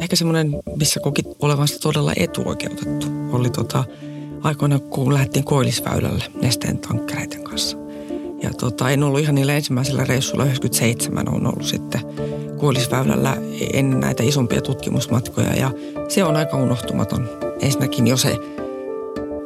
Ehkä 0.00 0.16
semmoinen, 0.16 0.60
missä 0.76 1.00
koki 1.00 1.22
olevansa 1.42 1.80
todella 1.80 2.12
etuoikeutettu, 2.16 3.06
oli 3.32 3.50
tota, 3.50 3.84
aikoina, 4.42 4.78
kun 4.78 5.14
lähdettiin 5.14 5.44
Koillisväylälle 5.44 6.24
nesteen 6.42 6.78
tankkereiden 6.78 7.44
kanssa. 7.44 7.76
Ja 8.42 8.50
tota, 8.50 8.90
en 8.90 9.02
ollut 9.02 9.20
ihan 9.20 9.34
niillä 9.34 9.56
ensimmäisellä 9.56 10.04
reissulla, 10.04 10.44
97 10.44 11.28
on 11.28 11.46
ollut 11.46 11.66
sitten 11.66 12.00
Koillisväylällä 12.56 13.36
ennen 13.72 14.00
näitä 14.00 14.22
isompia 14.22 14.60
tutkimusmatkoja. 14.60 15.54
Ja 15.54 15.70
se 16.08 16.24
on 16.24 16.36
aika 16.36 16.56
unohtumaton. 16.56 17.28
Ensinnäkin 17.60 18.06
jo 18.06 18.16
se, 18.16 18.36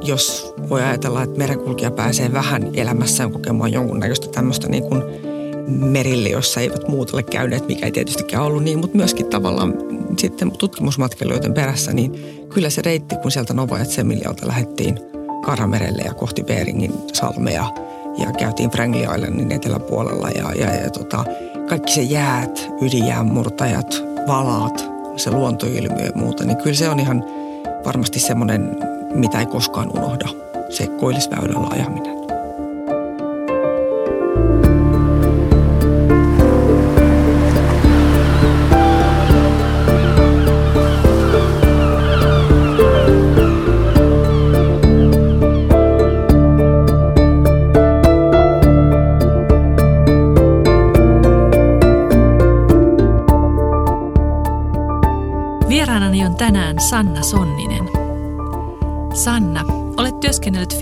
jos 0.05 0.55
voi 0.69 0.83
ajatella, 0.83 1.23
että 1.23 1.39
merenkulkija 1.39 1.91
pääsee 1.91 2.33
vähän 2.33 2.71
elämässään 2.75 3.33
kokemaan 3.33 3.73
jonkunnäköistä 3.73 4.29
tämmöistä 4.29 4.69
niin 4.69 4.83
kuin 4.83 5.03
merille, 5.69 6.29
jossa 6.29 6.61
eivät 6.61 6.89
muut 6.89 7.15
ole 7.15 7.23
käyneet, 7.23 7.69
mikä 7.69 7.87
ei 7.87 7.93
tietystikään 7.93 8.45
ollut 8.45 8.65
niin, 8.65 8.79
mutta 8.79 8.97
myöskin 8.97 9.27
tavallaan 9.27 9.75
sitten 10.19 10.51
tutkimusmatkailijoiden 10.51 11.55
perässä, 11.55 11.93
niin 11.93 12.13
kyllä 12.55 12.71
se 12.71 12.83
reitti, 12.83 13.17
kun 13.17 13.31
sieltä 13.31 13.55
Novajat 13.55 13.89
Semiljalta 13.89 14.49
lähdettiin 14.49 15.01
Karamerelle 15.45 16.03
ja 16.03 16.15
kohti 16.15 16.43
Beringin 16.43 16.93
salmea 17.13 17.67
ja 18.19 18.33
käytiin 18.39 18.71
Franklin 18.71 19.03
Islandin 19.03 19.53
eteläpuolella 19.53 20.29
ja, 20.31 20.53
ja, 20.53 20.75
ja 20.75 20.91
tota, 20.91 21.25
kaikki 21.69 21.93
se 21.93 22.03
jäät, 22.03 22.69
ydinjäänmurtajat, 22.83 24.03
valaat, 24.27 24.85
se 25.17 25.31
luontoilmiö 25.31 26.05
ja 26.05 26.13
muuta, 26.15 26.45
niin 26.45 26.57
kyllä 26.57 26.77
se 26.77 26.89
on 26.89 27.01
ihan 27.01 27.25
varmasti 27.85 28.21
semmoinen, 28.21 28.77
mitä 29.15 29.41
ei 29.41 29.47
koskaan 29.47 29.91
unohda, 29.99 30.29
se 30.69 30.87
koillisväylällä 30.87 31.69
ajaminen. 31.71 32.22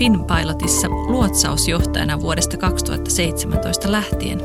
Finpilotissa 0.01 0.89
luotsausjohtajana 0.89 2.21
vuodesta 2.21 2.57
2017 2.57 3.91
lähtien. 3.91 4.39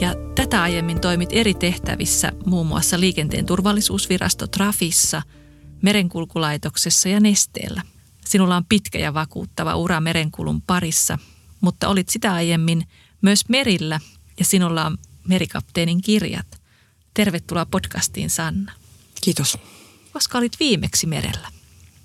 Ja 0.00 0.14
tätä 0.34 0.62
aiemmin 0.62 1.00
toimit 1.00 1.28
eri 1.32 1.54
tehtävissä 1.54 2.32
muun 2.46 2.66
muassa 2.66 3.00
liikenteen 3.00 3.46
turvallisuusvirasto 3.46 4.46
Trafissa, 4.46 5.22
merenkulkulaitoksessa 5.82 7.08
ja 7.08 7.20
Nesteellä. 7.20 7.82
Sinulla 8.24 8.56
on 8.56 8.64
pitkä 8.68 8.98
ja 8.98 9.14
vakuuttava 9.14 9.76
ura 9.76 10.00
merenkulun 10.00 10.62
parissa, 10.62 11.18
mutta 11.60 11.88
olit 11.88 12.08
sitä 12.08 12.32
aiemmin 12.32 12.88
myös 13.22 13.48
merillä 13.48 14.00
ja 14.38 14.44
sinulla 14.44 14.86
on 14.86 14.98
merikapteenin 15.28 16.02
kirjat. 16.02 16.60
Tervetuloa 17.14 17.66
podcastiin 17.66 18.30
Sanna. 18.30 18.72
Kiitos. 19.20 19.58
Koska 20.12 20.38
olit 20.38 20.60
viimeksi 20.60 21.06
merellä? 21.06 21.61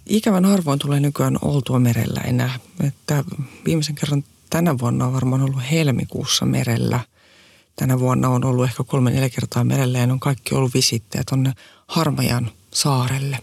Ikävän 0.09 0.45
harvoin 0.45 0.79
tulee 0.79 0.99
nykyään 0.99 1.37
oltua 1.41 1.79
merellä 1.79 2.21
enää. 2.21 2.59
Että 2.87 3.23
viimeisen 3.65 3.95
kerran 3.95 4.23
tänä 4.49 4.77
vuonna 4.77 5.05
on 5.05 5.13
varmaan 5.13 5.41
ollut 5.41 5.63
helmikuussa 5.71 6.45
merellä. 6.45 6.99
Tänä 7.75 7.99
vuonna 7.99 8.29
on 8.29 8.45
ollut 8.45 8.65
ehkä 8.65 8.83
kolme 8.83 9.11
neljä 9.11 9.29
kertaa 9.29 9.63
merellä 9.63 9.97
ja 9.97 10.07
ne 10.07 10.13
on 10.13 10.19
kaikki 10.19 10.55
ollut 10.55 10.73
visittejä 10.73 11.23
tuonne 11.29 11.53
Harmajan 11.87 12.51
saarelle. 12.73 13.39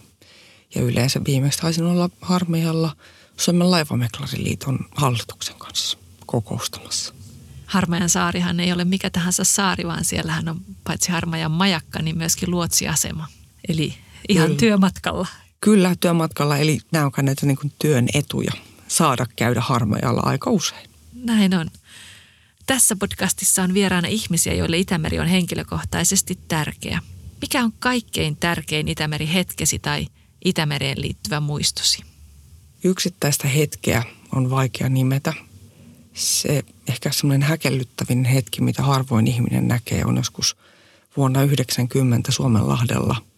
Ja 0.75 0.83
yleensä 0.83 1.21
viimeksi 1.27 1.59
taisin 1.59 1.85
olla 1.85 2.11
Harmajalla 2.21 2.97
Suomen 3.37 3.71
laivameklariliiton 3.71 4.79
hallituksen 4.95 5.55
kanssa 5.59 5.99
kokoustamassa. 6.27 7.15
Harmajan 7.67 8.09
saarihan 8.09 8.61
ei 8.61 8.73
ole 8.73 8.85
mikä 8.85 9.11
tahansa 9.11 9.45
saari, 9.45 9.87
vaan 9.87 10.05
siellähän 10.05 10.49
on 10.49 10.61
paitsi 10.85 11.13
Harmajan 11.13 11.51
majakka, 11.51 12.03
niin 12.03 12.19
myöskin 12.19 12.51
luotsiasema. 12.51 13.27
Eli 13.69 13.95
ihan 14.29 14.47
Kyllä. 14.47 14.59
työmatkalla. 14.59 15.27
Kyllä, 15.65 15.95
työmatkalla. 16.01 16.59
Eli 16.59 16.79
nämä 16.93 17.05
on 17.05 17.25
näitä 17.25 17.47
niin 17.47 17.73
työn 17.79 18.07
etuja 18.15 18.53
saada 18.89 19.27
käydä 19.37 19.61
harmajalla 19.61 20.21
aika 20.25 20.51
usein. 20.51 20.91
Näin 21.13 21.55
on. 21.55 21.71
Tässä 22.67 22.97
podcastissa 22.97 23.63
on 23.63 23.75
vieraana 23.75 24.09
ihmisiä, 24.09 24.55
joille 24.55 24.79
Itämeri 24.79 25.19
on 25.19 25.27
henkilökohtaisesti 25.27 26.39
tärkeä. 26.49 27.01
Mikä 27.41 27.65
on 27.65 27.73
kaikkein 27.79 28.37
tärkein 28.37 28.89
Itämeri-hetkesi 28.89 29.79
tai 29.79 30.07
Itämereen 30.45 31.01
liittyvä 31.01 31.41
muistosi? 31.41 32.03
Yksittäistä 32.85 33.49
hetkeä 33.49 34.03
on 34.33 34.51
vaikea 34.51 34.89
nimetä. 34.89 35.33
Se 36.15 36.63
ehkä 36.89 37.13
semmoinen 37.13 37.49
häkellyttävin 37.49 38.25
hetki, 38.25 38.61
mitä 38.61 38.83
harvoin 38.83 39.27
ihminen 39.27 39.69
näkee, 39.69 40.05
on 40.05 40.17
joskus 40.17 40.57
vuonna 41.17 41.43
90 41.43 42.33
Suomenlahdella– 42.33 43.17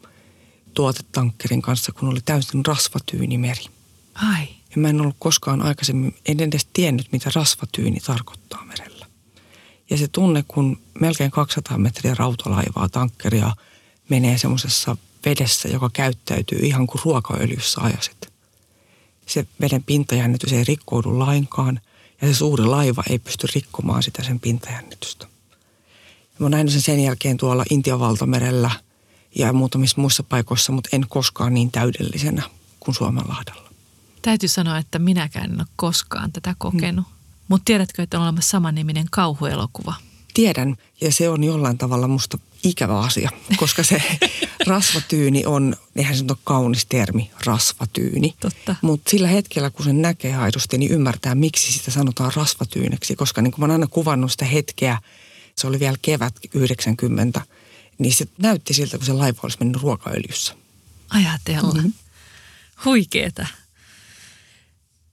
tuotetankkerin 0.77 1.63
kanssa, 1.63 1.93
kun 1.93 2.09
oli 2.09 2.21
täysin 2.25 2.67
rasvatyyni 2.67 3.39
meri. 3.39 3.65
Ai. 4.15 4.49
Ja 4.71 4.77
mä 4.83 4.89
en 4.89 5.01
ollut 5.01 5.17
koskaan 5.19 5.63
aikaisemmin, 5.63 6.15
en 6.27 6.41
edes 6.41 6.69
tiennyt, 6.73 7.13
mitä 7.13 7.31
rasvatyyni 7.35 8.01
tarkoittaa 8.01 8.65
merellä. 8.65 9.07
Ja 9.91 9.97
se 9.97 10.09
tunne, 10.09 10.45
kun 10.49 10.79
melkein 11.01 11.31
200 11.31 11.79
metriä 11.79 12.15
rautalaivaa, 12.15 12.89
tankkeria 12.89 13.57
menee 14.09 14.39
semmoisessa 14.39 14.97
vedessä, 15.27 15.69
joka 15.69 15.91
käyttäytyy 15.93 16.59
ihan 16.59 16.87
kuin 16.87 17.01
ruokaöljyssä 17.05 17.81
ajasit. 17.81 18.33
Se 19.27 19.47
veden 19.61 19.83
pintajännitys 19.83 20.53
ei 20.53 20.65
rikkoudu 20.65 21.19
lainkaan 21.19 21.81
ja 22.21 22.29
se 22.29 22.35
suuri 22.35 22.65
laiva 22.65 23.03
ei 23.11 23.19
pysty 23.19 23.47
rikkomaan 23.55 24.03
sitä 24.03 24.23
sen 24.23 24.41
pintajännitystä. 24.41 25.27
Ja 26.25 26.39
mä 26.39 26.49
näin 26.49 26.71
sen 26.71 26.81
sen 26.81 27.01
jälkeen 27.01 27.37
tuolla 27.37 27.65
Intian 27.71 28.01
valtamerellä– 28.01 28.71
ja 29.39 29.53
muutamissa 29.53 30.01
muissa 30.01 30.23
paikoissa, 30.23 30.73
mutta 30.73 30.89
en 30.93 31.07
koskaan 31.09 31.55
niin 31.55 31.71
täydellisenä 31.71 32.43
kuin 32.81 32.95
Suomenlahdella. 32.95 33.71
Täytyy 34.23 34.49
sanoa, 34.49 34.79
että 34.79 34.99
minäkään 34.99 35.51
en 35.51 35.61
ole 35.61 35.67
koskaan 35.77 36.33
tätä 36.33 36.55
kokenut. 36.59 37.07
Hmm. 37.07 37.17
Mutta 37.49 37.65
tiedätkö, 37.65 38.03
että 38.03 38.17
on 38.19 38.23
olemassa 38.23 38.51
samanniminen 38.51 39.07
kauhuelokuva? 39.11 39.95
Tiedän, 40.35 40.77
ja 41.01 41.13
se 41.13 41.29
on 41.29 41.45
jollain 41.45 41.79
tavalla 41.79 42.09
musta 42.09 42.39
ikävä 42.65 43.01
asia, 43.01 43.31
koska 43.57 43.83
se 43.83 44.03
rasvatyyni 44.67 45.47
on, 45.47 45.77
eihän 45.97 46.17
se 46.17 46.25
ole 46.29 46.39
kaunis 46.45 46.87
termi, 46.87 47.31
rasvatyyni. 47.47 48.35
Totta. 48.41 48.77
Mutta 48.83 49.11
sillä 49.11 49.29
hetkellä, 49.29 49.71
kun 49.71 49.85
sen 49.85 50.03
näkee 50.03 50.37
aidosti, 50.37 50.79
niin 50.79 50.93
ymmärtää, 50.93 51.35
miksi 51.35 51.73
sitä 51.73 51.91
sanotaan 51.91 52.33
rasvatyyneksi, 52.37 53.17
koska 53.17 53.43
niin 53.43 53.53
kuin 53.53 53.61
mä 53.61 53.65
oon 53.65 53.71
aina 53.71 53.87
kuvannut 53.87 54.31
sitä 54.31 54.45
hetkeä, 54.45 54.99
se 55.57 55.67
oli 55.67 55.81
vielä 55.81 55.97
kevät 56.03 56.35
90, 56.55 57.41
niin 57.99 58.15
se 58.15 58.27
näytti 58.39 58.75
siltä, 58.75 58.97
kun 58.99 59.07
se 59.07 59.13
laiva 59.13 59.41
olisi 59.43 59.59
mennyt 59.61 59.83
ruokaöljyssä. 59.83 60.55
Ajatella. 61.09 61.75
Mm-hmm. 61.75 61.93
Huikeeta. 62.85 63.47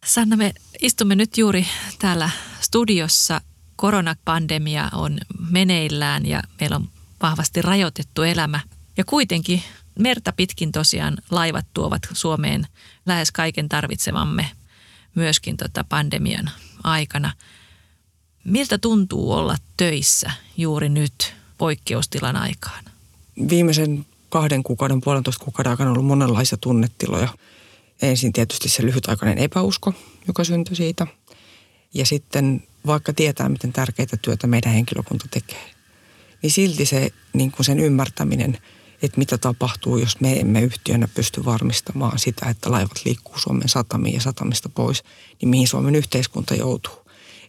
Sanna, 0.05 0.35
me 0.35 0.53
istumme 0.81 1.15
nyt 1.15 1.37
juuri 1.37 1.67
täällä 1.99 2.29
studiossa. 2.61 3.41
Koronapandemia 3.75 4.89
on 4.93 5.17
meneillään 5.49 6.25
ja 6.25 6.43
meillä 6.59 6.75
on 6.75 6.89
vahvasti 7.21 7.61
rajoitettu 7.61 8.21
elämä. 8.21 8.59
Ja 8.97 9.05
kuitenkin 9.05 9.63
merta 9.99 10.31
pitkin 10.31 10.71
tosiaan 10.71 11.17
laivat 11.31 11.65
tuovat 11.73 12.01
Suomeen 12.13 12.67
lähes 13.05 13.31
kaiken 13.31 13.69
tarvitsemamme 13.69 14.51
myöskin 15.15 15.57
tota 15.57 15.83
pandemian 15.83 16.51
aikana. 16.83 17.31
Miltä 18.43 18.77
tuntuu 18.77 19.31
olla 19.31 19.57
töissä 19.77 20.31
juuri 20.57 20.89
nyt 20.89 21.35
poikkeustilan 21.57 22.35
aikaan? 22.35 22.83
Viimeisen 23.49 24.05
kahden 24.29 24.63
kuukauden, 24.63 25.01
puolentoista 25.01 25.43
kuukauden 25.45 25.69
aikana 25.69 25.89
on 25.89 25.95
ollut 25.97 26.07
monenlaisia 26.07 26.57
tunnetiloja. 26.57 27.27
Ensin 28.01 28.33
tietysti 28.33 28.69
se 28.69 28.85
lyhytaikainen 28.85 29.37
epäusko, 29.37 29.93
joka 30.27 30.43
syntyi 30.43 30.75
siitä. 30.75 31.07
Ja 31.93 32.05
sitten 32.05 32.63
vaikka 32.85 33.13
tietää, 33.13 33.49
miten 33.49 33.73
tärkeitä 33.73 34.17
työtä 34.17 34.47
meidän 34.47 34.73
henkilökunta 34.73 35.25
tekee, 35.31 35.71
niin 36.41 36.51
silti 36.51 36.85
se 36.85 37.09
niin 37.33 37.51
kuin 37.51 37.65
sen 37.65 37.79
ymmärtäminen, 37.79 38.57
että 39.01 39.17
mitä 39.17 39.37
tapahtuu, 39.37 39.97
jos 39.97 40.19
me 40.19 40.39
emme 40.39 40.61
yhtiönä 40.61 41.07
pysty 41.07 41.45
varmistamaan 41.45 42.19
sitä, 42.19 42.49
että 42.49 42.71
laivat 42.71 43.05
liikkuu 43.05 43.37
Suomen 43.37 43.69
satamiin 43.69 44.15
ja 44.15 44.21
satamista 44.21 44.69
pois, 44.69 45.03
niin 45.41 45.49
mihin 45.49 45.67
Suomen 45.67 45.95
yhteiskunta 45.95 46.55
joutuu 46.55 47.02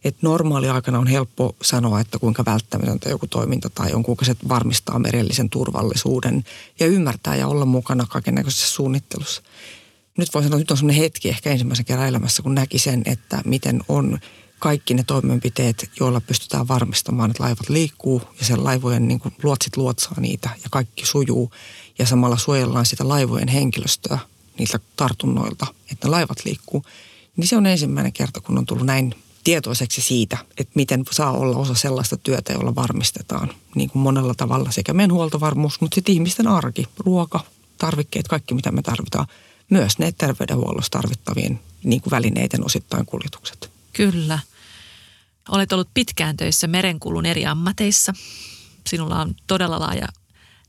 että 0.05 0.19
normaali 0.21 0.69
aikana 0.69 0.99
on 0.99 1.07
helppo 1.07 1.55
sanoa, 1.61 1.99
että 1.99 2.19
kuinka 2.19 2.45
välttämätöntä 2.45 3.09
joku 3.09 3.27
toiminta 3.27 3.69
tai 3.69 3.93
on, 3.93 4.03
kuinka 4.03 4.25
se 4.25 4.35
varmistaa 4.49 4.99
merellisen 4.99 5.49
turvallisuuden 5.49 6.43
ja 6.79 6.87
ymmärtää 6.87 7.35
ja 7.35 7.47
olla 7.47 7.65
mukana 7.65 8.05
kaikenlaisessa 8.09 8.67
suunnittelussa. 8.67 9.41
Nyt 10.17 10.33
voin 10.33 10.43
sanoa, 10.43 10.57
että 10.57 10.61
nyt 10.61 10.71
on 10.71 10.77
sellainen 10.77 11.03
hetki 11.03 11.29
ehkä 11.29 11.51
ensimmäisen 11.51 11.85
kerran 11.85 12.07
elämässä, 12.07 12.43
kun 12.43 12.55
näki 12.55 12.79
sen, 12.79 13.01
että 13.05 13.41
miten 13.45 13.81
on 13.87 14.19
kaikki 14.59 14.93
ne 14.93 15.03
toimenpiteet, 15.03 15.89
joilla 15.99 16.21
pystytään 16.21 16.67
varmistamaan, 16.67 17.31
että 17.31 17.43
laivat 17.43 17.69
liikkuu 17.69 18.21
ja 18.39 18.45
sen 18.45 18.63
laivojen 18.63 19.07
niin 19.07 19.19
kuin, 19.19 19.35
luotsit 19.43 19.77
luotsaa 19.77 20.19
niitä 20.19 20.49
ja 20.63 20.69
kaikki 20.71 21.05
sujuu. 21.05 21.51
Ja 21.99 22.05
samalla 22.05 22.37
suojellaan 22.37 22.85
sitä 22.85 23.07
laivojen 23.07 23.47
henkilöstöä 23.47 24.19
niiltä 24.57 24.79
tartunnoilta, 24.95 25.67
että 25.91 26.07
ne 26.07 26.11
laivat 26.11 26.45
liikkuu. 26.45 26.85
Niin 27.37 27.47
se 27.47 27.57
on 27.57 27.65
ensimmäinen 27.65 28.13
kerta, 28.13 28.41
kun 28.41 28.57
on 28.57 28.65
tullut 28.65 28.85
näin 28.85 29.15
tietoiseksi 29.45 30.01
siitä, 30.01 30.37
että 30.57 30.71
miten 30.75 31.03
saa 31.11 31.31
olla 31.31 31.57
osa 31.57 31.73
sellaista 31.73 32.17
työtä, 32.17 32.53
jolla 32.53 32.75
varmistetaan 32.75 33.49
niin 33.75 33.89
kuin 33.89 34.01
monella 34.01 34.33
tavalla 34.33 34.71
sekä 34.71 34.93
meidän 34.93 35.13
huoltovarmuus, 35.13 35.81
mutta 35.81 35.95
sitten 35.95 36.15
ihmisten 36.15 36.47
arki, 36.47 36.87
ruoka, 36.97 37.43
tarvikkeet, 37.77 38.27
kaikki 38.27 38.53
mitä 38.53 38.71
me 38.71 38.81
tarvitaan. 38.81 39.27
Myös 39.69 39.99
ne 39.99 40.11
terveydenhuollossa 40.11 40.91
tarvittavien 40.91 41.59
niin 41.83 42.01
kuin 42.01 42.11
välineiden 42.11 42.65
osittain 42.65 43.05
kuljetukset. 43.05 43.71
Kyllä. 43.93 44.39
Olet 45.49 45.73
ollut 45.73 45.89
pitkään 45.93 46.37
töissä 46.37 46.67
merenkulun 46.67 47.25
eri 47.25 47.45
ammateissa. 47.45 48.13
Sinulla 48.87 49.21
on 49.21 49.35
todella 49.47 49.79
laaja 49.79 50.07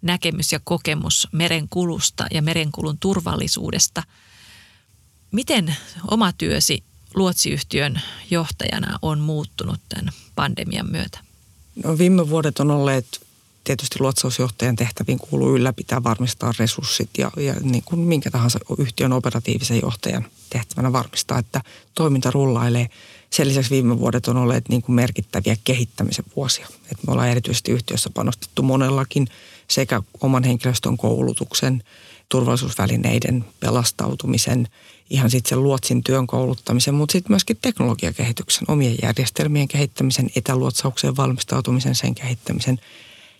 näkemys 0.03 0.53
ja 0.53 0.61
kokemus 0.65 1.29
merenkulusta 1.33 2.27
ja 2.31 2.43
merenkulun 2.43 2.99
turvallisuudesta. 2.99 4.03
Miten 5.33 5.77
oma 6.11 6.33
työsi 6.33 6.85
luotsiyhtiön 7.17 8.01
johtajana 8.31 8.99
on 9.03 9.21
muuttunut 9.21 9.81
tämän 9.89 10.13
pandemian 10.35 10.91
myötä? 10.91 11.19
No, 11.85 11.99
viime 11.99 12.29
vuodet 12.29 12.61
on 12.61 12.71
olleet 12.71 13.27
tietysti 13.65 13.97
luotsausjohtajan 14.01 14.77
tehtäviin 14.77 15.19
kuuluu 15.19 15.57
ylläpitää, 15.57 16.03
varmistaa 16.03 16.53
resurssit 16.59 17.11
ja, 17.19 17.31
ja 17.37 17.55
niin 17.63 17.83
kuin 17.85 18.01
minkä 18.01 18.31
tahansa 18.31 18.59
yhtiön 18.79 19.13
operatiivisen 19.13 19.81
johtajan 19.83 20.27
tehtävänä 20.51 20.93
varmistaa, 20.93 21.39
että 21.39 21.61
toiminta 21.95 22.31
rullailee. 22.31 22.89
Sen 23.31 23.49
lisäksi 23.49 23.71
viime 23.71 23.99
vuodet 23.99 24.29
on 24.29 24.37
olleet 24.37 24.69
niin 24.69 24.83
kuin 24.83 24.97
merkittäviä 24.97 25.57
kehittämisen 25.65 26.25
vuosia. 26.37 26.67
Et 26.93 26.99
me 27.07 27.13
ollaan 27.13 27.29
erityisesti 27.29 27.73
yhtiössä 27.73 28.11
panostettu 28.11 28.63
monellakin 28.63 29.29
sekä 29.69 30.03
oman 30.21 30.45
henkilöstön 30.45 30.97
koulutuksen, 30.97 31.83
turvallisuusvälineiden 32.29 33.45
pelastautumisen, 33.61 34.69
ihan 35.11 35.31
sitten 35.31 35.49
sen 35.49 35.63
luotsin 35.63 36.05
työn 36.05 36.27
kouluttamisen, 36.27 36.95
mutta 36.95 37.13
sitten 37.13 37.33
myöskin 37.33 37.59
teknologiakehityksen, 37.63 38.65
omien 38.71 38.95
järjestelmien 39.03 39.69
kehittämisen, 39.69 40.31
etäluotsaukseen 40.37 41.17
valmistautumisen, 41.17 41.95
sen 41.95 42.15
kehittämisen– 42.15 42.79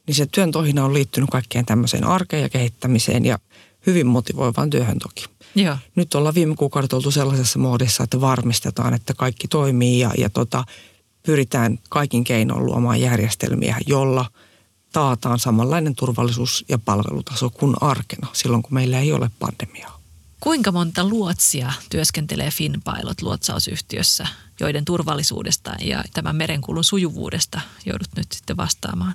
niin 0.07 0.15
se 0.15 0.27
työn 0.27 0.51
tohina 0.51 0.85
on 0.85 0.95
liittynyt 0.95 1.31
kaikkeen 1.31 1.67
tämmöiseen 1.67 2.05
arkeen 2.05 2.43
ja 2.43 2.49
kehittämiseen 2.49 3.25
ja 3.25 3.39
hyvin 3.87 4.07
motivoivaan 4.07 4.71
työhön 4.71 4.99
toki. 4.99 5.25
Joo. 5.55 5.77
Nyt 5.95 6.15
ollaan 6.15 6.35
viime 6.35 6.55
kuukaudet 6.57 6.93
oltu 6.93 7.11
sellaisessa 7.11 7.59
muodissa, 7.59 8.05
että 8.05 8.21
varmistetaan, 8.21 8.95
että 8.95 9.15
kaikki 9.15 9.49
toimii 9.49 9.99
ja, 9.99 10.11
ja 10.19 10.31
tota, 10.31 10.65
pyritään 11.23 11.79
kaikin 11.89 12.25
keinoin 12.25 12.67
luomaan 12.67 13.01
järjestelmiä, 13.01 13.77
jolla 13.87 14.25
taataan 14.97 15.39
samanlainen 15.39 15.95
turvallisuus 15.95 16.65
ja 16.69 16.79
palvelutaso 16.79 17.51
kuin 17.51 17.75
arkena 17.81 18.27
silloin, 18.33 18.63
kun 18.63 18.75
meillä 18.75 19.01
ei 19.01 19.13
ole 19.13 19.31
pandemiaa. 19.39 20.01
Kuinka 20.41 20.73
monta 20.73 21.05
luotsia 21.05 21.73
työskentelee 21.91 22.51
FinPilot 22.51 23.23
luotsausyhtiössä, 23.23 24.27
joiden 24.61 24.85
turvallisuudesta 24.85 25.75
ja 25.81 26.05
tämän 26.15 26.37
merenkulun 26.37 26.85
sujuvuudesta 26.85 27.61
joudut 27.87 28.09
nyt 28.17 28.27
sitten 28.33 28.57
vastaamaan? 28.57 29.15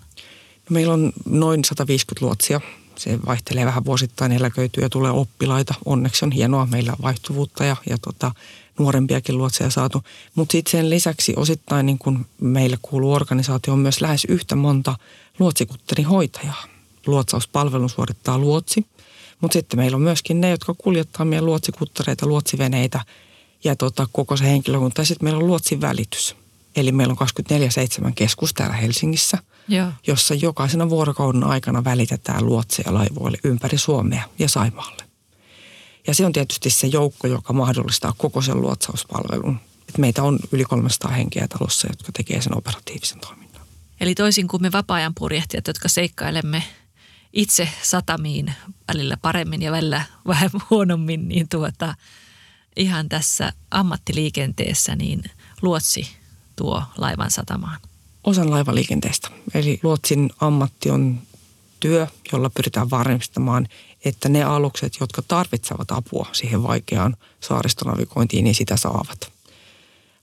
Meillä 0.70 0.94
on 0.94 1.14
noin 1.26 1.66
150 1.66 2.26
luotsia. 2.26 2.62
Se 2.98 3.20
vaihtelee 3.26 3.66
vähän 3.66 3.86
vuosittain, 3.86 4.32
eläköityy 4.32 4.84
ja 4.84 4.90
tulee 4.90 5.12
oppilaita. 5.12 5.74
Onneksi 5.86 6.26
on 6.26 6.32
hienoa, 6.32 6.66
meillä 6.66 6.92
on 6.92 7.04
vaihtuvuutta 7.04 7.66
ja, 7.66 7.76
ja 7.90 7.98
tota, 7.98 8.32
nuorempiakin 8.80 9.38
luotseja 9.38 9.70
saatu. 9.70 10.04
Mutta 10.36 10.52
sitten 10.52 10.72
sen 10.72 10.90
lisäksi 10.90 11.34
osittain 11.36 11.86
niin 11.86 11.98
kun 11.98 12.26
meille 12.42 12.78
kuuluu 12.82 13.14
organisaatio 13.14 13.74
on 13.74 13.80
myös 13.80 14.02
lähes 14.02 14.26
yhtä 14.26 14.56
monta 14.56 14.96
luotsikutterin 15.42 16.06
hoitajaa. 16.06 16.64
Luotsauspalvelun 17.08 17.90
suorittaa 17.90 18.38
luotsi, 18.38 18.86
mutta 19.42 19.54
sitten 19.54 19.80
meillä 19.80 19.96
on 19.96 20.02
myöskin 20.02 20.42
ne, 20.42 20.50
jotka 20.50 20.74
kuljettaa 20.78 21.26
meidän 21.26 21.46
luotsikuttereita, 21.46 22.26
luotsiveneitä 22.26 23.06
ja 23.64 23.76
tota, 23.76 24.08
koko 24.12 24.38
se 24.38 24.46
henkilökunta. 24.46 25.02
Ja 25.02 25.06
sitten 25.06 25.26
meillä 25.26 25.40
on 25.40 25.48
luotsin 25.48 25.82
välitys. 25.82 26.36
Eli 26.76 26.92
meillä 26.92 27.16
on 27.20 27.28
24-7 28.08 28.12
keskus 28.16 28.54
täällä 28.54 28.76
Helsingissä– 28.76 29.38
Joo. 29.68 29.92
jossa 30.08 30.34
jokaisena 30.34 30.90
vuorokauden 30.90 31.44
aikana 31.44 31.84
välitetään 31.84 32.46
luotseja 32.46 32.94
laivoille 32.94 33.38
ympäri 33.44 33.78
Suomea 33.78 34.24
ja 34.40 34.50
Saimaalle. 34.50 35.04
Ja 36.08 36.16
se 36.16 36.26
on 36.26 36.34
tietysti 36.34 36.70
se 36.70 36.88
joukko, 36.88 37.28
joka 37.28 37.54
mahdollistaa 37.54 38.14
koko 38.18 38.42
sen 38.42 38.62
luotsauspalvelun. 38.62 39.60
Et 39.90 39.98
meitä 39.98 40.24
on 40.24 40.40
yli 40.52 40.64
300 40.64 41.12
henkeä 41.12 41.48
talossa, 41.48 41.88
jotka 41.88 42.12
tekee 42.12 42.42
sen 42.42 42.58
operatiivisen 42.58 43.20
toiminnan. 43.20 43.41
Eli 44.02 44.16
toisin 44.16 44.48
kuin 44.48 44.62
me 44.62 44.72
vapaa-ajan 44.72 45.16
purjehtijat, 45.16 45.68
jotka 45.68 45.90
seikkailemme 45.90 46.64
itse 47.34 47.70
satamiin 47.82 48.54
välillä 48.88 49.18
paremmin 49.22 49.62
ja 49.62 49.72
välillä 49.72 50.04
vähän 50.28 50.50
huonommin, 50.70 51.28
niin 51.28 51.50
tuota, 51.50 51.96
ihan 52.76 53.10
tässä 53.10 53.54
ammattiliikenteessä 53.72 54.96
niin 54.96 55.24
luotsi 55.62 56.08
tuo 56.56 56.84
laivan 56.98 57.32
satamaan 57.32 57.80
osan 58.24 58.52
laivaliikenteestä. 58.52 59.30
Eli 59.54 59.80
luotsin 59.84 60.30
ammatti 60.40 60.90
on 60.90 61.20
työ, 61.80 62.08
jolla 62.32 62.50
pyritään 62.50 62.90
varmistamaan, 62.90 63.68
että 64.06 64.30
ne 64.30 64.44
alukset, 64.44 64.94
jotka 65.00 65.22
tarvitsevat 65.22 65.92
apua 65.92 66.30
siihen 66.32 66.64
vaikeaan 66.64 67.16
saaristonavigointiin, 67.40 68.44
niin 68.44 68.56
sitä 68.56 68.78
saavat. 68.78 69.31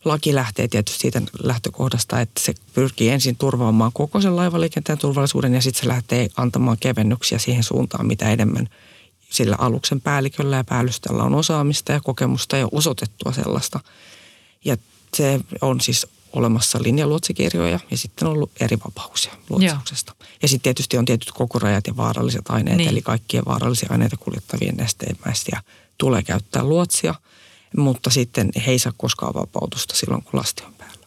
Laki 0.05 0.35
lähtee 0.35 0.69
tietysti 0.69 1.01
siitä 1.01 1.23
lähtökohdasta, 1.43 2.21
että 2.21 2.41
se 2.41 2.55
pyrkii 2.75 3.09
ensin 3.09 3.37
turvaamaan 3.37 3.93
koko 3.93 4.21
sen 4.21 4.37
laivaliikenteen 4.37 4.99
turvallisuuden 4.99 5.55
ja 5.55 5.61
sitten 5.61 5.81
se 5.83 5.89
lähtee 5.89 6.29
antamaan 6.37 6.77
kevennyksiä 6.81 7.39
siihen 7.39 7.65
suuntaan, 7.65 8.07
mitä 8.07 8.31
enemmän 8.31 8.69
sillä 9.31 9.57
aluksen 9.59 10.01
päälliköllä 10.01 10.57
ja 10.57 10.65
päällystöllä 10.65 11.23
on 11.23 11.35
osaamista 11.35 11.93
ja 11.93 12.01
kokemusta 12.01 12.57
ja 12.57 12.69
osoitettua 12.73 13.33
sellaista. 13.33 13.81
Ja 14.65 14.77
se 15.17 15.41
on 15.61 15.81
siis 15.81 16.07
olemassa 16.33 16.79
linjaluotsikirjoja 16.83 17.81
ja 17.91 17.97
sitten 17.97 18.29
on 18.29 18.35
ollut 18.35 18.51
eri 18.61 18.79
vapauksia 18.85 19.33
luotsauksesta. 19.51 20.15
Joo. 20.21 20.29
Ja 20.43 20.49
sitten 20.49 20.63
tietysti 20.63 20.99
on 20.99 21.05
tietyt 21.05 21.33
kokorajat 21.33 21.87
ja 21.87 21.97
vaaralliset 21.97 22.45
aineet, 22.49 22.77
niin. 22.77 22.89
eli 22.89 23.03
kaikkien 23.03 23.45
vaarallisia 23.47 23.89
aineita 23.91 24.17
kuljettavien 24.17 24.77
nesteemäisiä 24.77 25.63
tulee 25.99 26.23
käyttää 26.23 26.65
luotsia, 26.65 27.15
mutta 27.77 28.11
sitten 28.11 28.51
he 28.67 28.71
ei 28.73 28.79
saa 28.79 28.93
koskaan 28.97 29.35
vapautusta 29.35 29.97
silloin, 29.97 30.23
kun 30.23 30.39
lasti 30.41 30.63
on 30.65 30.75
päällä. 30.75 31.07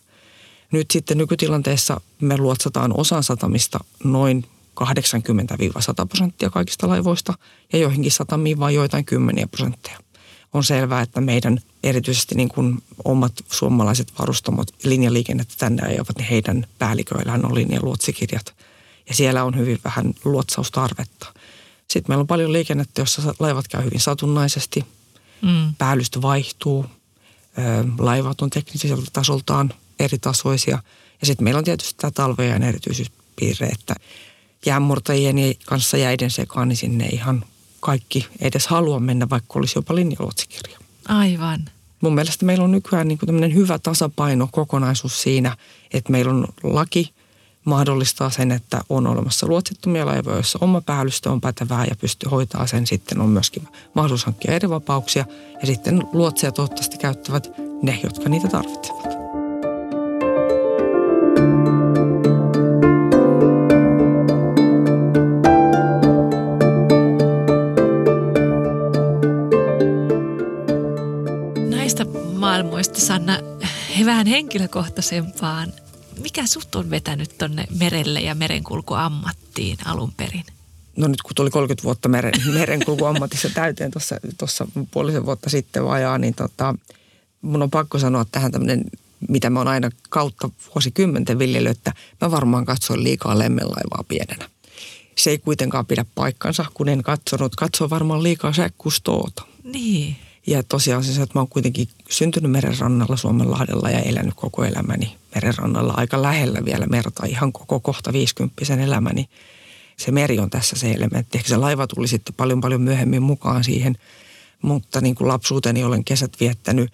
Nyt 0.71 0.91
sitten 0.91 1.17
nykytilanteessa 1.17 2.01
me 2.21 2.37
luotsataan 2.37 2.99
osan 2.99 3.23
satamista 3.23 3.79
noin 4.03 4.45
80-100 4.83 4.85
prosenttia 6.09 6.49
kaikista 6.49 6.87
laivoista 6.87 7.33
ja 7.73 7.79
joihinkin 7.79 8.11
satamiin 8.11 8.59
vain 8.59 8.75
joitain 8.75 9.05
kymmeniä 9.05 9.47
prosentteja 9.47 9.99
on 10.53 10.63
selvää, 10.63 11.01
että 11.01 11.21
meidän 11.21 11.59
erityisesti 11.83 12.35
niin 12.35 12.49
kuin 12.49 12.83
omat 13.05 13.33
suomalaiset 13.51 14.13
varustamot 14.19 14.67
linjaliikennettä 14.83 15.53
tänne 15.57 15.87
ajavat, 15.87 16.17
niin 16.17 16.27
heidän 16.27 16.67
päälliköillään 16.79 17.45
on 17.45 17.55
linjaluotsikirjat. 17.55 18.53
Ja 19.09 19.15
siellä 19.15 19.43
on 19.43 19.57
hyvin 19.57 19.79
vähän 19.83 20.13
luotsaustarvetta. 20.23 21.33
Sitten 21.87 22.11
meillä 22.11 22.21
on 22.21 22.27
paljon 22.27 22.53
liikennettä, 22.53 23.01
jossa 23.01 23.35
laivat 23.39 23.67
käy 23.67 23.83
hyvin 23.83 23.99
satunnaisesti, 23.99 24.85
mm. 25.41 25.75
päällystö 25.77 26.21
vaihtuu, 26.21 26.85
laivat 27.99 28.41
on 28.41 28.49
tekniseltä 28.49 29.11
tasoltaan 29.13 29.73
eri 29.99 30.17
tasoisia. 30.17 30.79
Ja 31.21 31.27
sitten 31.27 31.43
meillä 31.43 31.57
on 31.57 31.63
tietysti 31.63 31.93
tämä 31.97 32.11
talvejen 32.11 32.63
erityispiirre, 32.63 33.67
että 33.67 33.95
jäänmurtajien 34.65 35.35
kanssa 35.65 35.97
jäiden 35.97 36.31
sekaan, 36.31 36.67
niin 36.67 36.77
sinne 36.77 37.05
ihan 37.05 37.45
kaikki 37.79 38.27
edes 38.39 38.67
halua 38.67 38.99
mennä, 38.99 39.29
vaikka 39.29 39.59
olisi 39.59 39.77
jopa 39.77 39.95
linjaluotsikirja. 39.95 40.79
Aivan. 41.07 41.69
Mun 42.01 42.15
mielestä 42.15 42.45
meillä 42.45 42.63
on 42.63 42.71
nykyään 42.71 43.07
niin 43.07 43.17
kuin 43.17 43.53
hyvä 43.53 43.79
tasapaino, 43.79 44.49
kokonaisuus 44.51 45.21
siinä, 45.21 45.57
että 45.93 46.11
meillä 46.11 46.31
on 46.31 46.47
laki 46.63 47.13
mahdollistaa 47.65 48.29
sen, 48.29 48.51
että 48.51 48.81
on 48.89 49.07
olemassa 49.07 49.47
luotsittomia 49.47 50.05
laivoja, 50.05 50.35
joissa 50.35 50.59
oma 50.61 50.81
päällystö 50.81 51.31
on 51.31 51.41
pätevää 51.41 51.85
ja 51.85 51.95
pystyy 51.95 52.29
hoitaa 52.29 52.67
sen. 52.67 52.87
Sitten 52.87 53.21
on 53.21 53.29
myöskin 53.29 53.67
mahdollisuus 53.93 54.25
hankkia 54.25 54.53
eri 54.53 54.69
vapauksia 54.69 55.25
ja 55.61 55.67
sitten 55.67 56.03
luotseja 56.13 56.51
toivottavasti 56.51 56.97
käyttävät 56.97 57.51
ne, 57.81 57.99
jotka 58.03 58.29
niitä 58.29 58.47
tarvitsevat. 58.47 59.21
maailmoista, 72.51 72.99
Sanna, 72.99 73.39
vähän 74.05 74.27
henkilökohtaisempaan. 74.27 75.73
Mikä 76.21 76.45
sut 76.45 76.75
on 76.75 76.89
vetänyt 76.89 77.37
tonne 77.37 77.65
merelle 77.79 78.19
ja 78.19 78.35
merenkulkuammattiin 78.35 79.77
alun 79.85 80.13
perin? 80.17 80.45
No 80.97 81.07
nyt 81.07 81.21
kun 81.21 81.35
tuli 81.35 81.49
30 81.49 81.83
vuotta 81.83 82.09
meren, 82.09 82.33
merenkulkuammatissa 82.59 83.49
täyteen 83.49 83.91
tuossa 84.37 84.67
puolisen 84.91 85.25
vuotta 85.25 85.49
sitten 85.49 85.85
vajaa, 85.85 86.17
niin 86.17 86.33
tota, 86.33 86.75
mun 87.41 87.61
on 87.61 87.71
pakko 87.71 87.99
sanoa 87.99 88.25
tähän 88.31 88.51
tämmöinen 88.51 88.85
mitä 89.29 89.49
mä 89.49 89.59
oon 89.59 89.67
aina 89.67 89.89
kautta 90.09 90.49
vuosikymmenten 90.75 91.39
viljellyt, 91.39 91.77
että 91.77 91.93
mä 92.21 92.31
varmaan 92.31 92.65
katsoin 92.65 93.03
liikaa 93.03 93.39
lemmenlaivaa 93.39 94.03
pienenä. 94.07 94.49
Se 95.17 95.29
ei 95.29 95.37
kuitenkaan 95.37 95.85
pidä 95.85 96.05
paikkansa, 96.15 96.65
kun 96.73 96.89
en 96.89 97.03
katsonut. 97.03 97.55
Katsoin 97.55 97.89
varmaan 97.89 98.23
liikaa 98.23 98.53
säkkustoota. 98.53 99.43
Niin. 99.63 100.15
Ja 100.47 100.63
tosiaan 100.63 101.03
se, 101.03 101.21
että 101.21 101.35
mä 101.35 101.41
oon 101.41 101.47
kuitenkin 101.47 101.87
syntynyt 102.09 102.51
merenrannalla 102.51 103.17
Suomenlahdella 103.17 103.89
ja 103.89 103.99
elänyt 103.99 104.33
koko 104.35 104.63
elämäni 104.63 105.17
merenrannalla 105.35 105.93
aika 105.97 106.21
lähellä 106.21 106.65
vielä 106.65 106.85
merta, 106.85 107.25
ihan 107.25 107.53
koko 107.53 107.79
kohta 107.79 108.13
50 108.13 108.83
elämäni. 108.83 109.29
Se 109.97 110.11
meri 110.11 110.39
on 110.39 110.49
tässä 110.49 110.75
se 110.75 110.91
elementti. 110.91 111.37
Ehkä 111.37 111.49
se 111.49 111.57
laiva 111.57 111.87
tuli 111.87 112.07
sitten 112.07 112.35
paljon 112.35 112.61
paljon 112.61 112.81
myöhemmin 112.81 113.23
mukaan 113.23 113.63
siihen, 113.63 113.97
mutta 114.61 115.01
niin 115.01 115.15
kuin 115.15 115.27
lapsuuteni 115.27 115.83
olen 115.83 116.03
kesät 116.03 116.39
viettänyt 116.39 116.91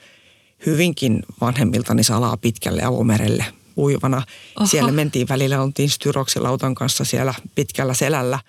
hyvinkin 0.66 1.24
vanhemmiltani 1.42 2.04
salaa 2.04 2.38
pitkälle 2.38 2.84
avomerelle 2.84 3.46
uivana. 3.78 4.24
Oho. 4.56 4.68
Siellä 4.68 4.92
mentiin 4.92 5.28
välillä, 5.30 5.62
oltiin 5.62 5.90
styroksilautan 5.90 6.76
kanssa 6.76 7.06
siellä 7.06 7.34
pitkällä 7.56 7.94
selällä. 7.94 8.40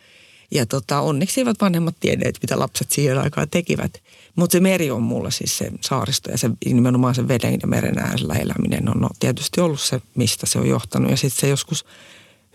Ja 0.51 0.67
tota, 0.67 1.01
onneksi 1.01 1.41
eivät 1.41 1.61
vanhemmat 1.61 1.97
tienneet, 2.01 2.39
mitä 2.43 2.59
lapset 2.59 2.91
siihen 2.91 3.19
aikaan 3.19 3.49
tekivät. 3.51 4.03
Mutta 4.37 4.53
se 4.53 4.61
meri 4.61 4.91
on 4.91 5.03
mulla 5.03 5.31
siis 5.31 5.59
se 5.59 5.71
saaristo 5.81 6.31
ja 6.31 6.39
se 6.39 6.51
nimenomaan 6.65 7.15
se 7.15 7.29
veden 7.29 7.59
ja 7.63 7.69
meren 7.69 7.99
äärellä 7.99 8.35
eläminen 8.35 8.89
on 8.89 9.01
no, 9.01 9.09
tietysti 9.21 9.61
ollut 9.61 9.81
se, 9.81 10.01
mistä 10.15 10.47
se 10.47 10.59
on 10.59 10.69
johtanut. 10.69 11.11
Ja 11.11 11.17
sitten 11.17 11.41
se 11.41 11.49
joskus 11.49 11.85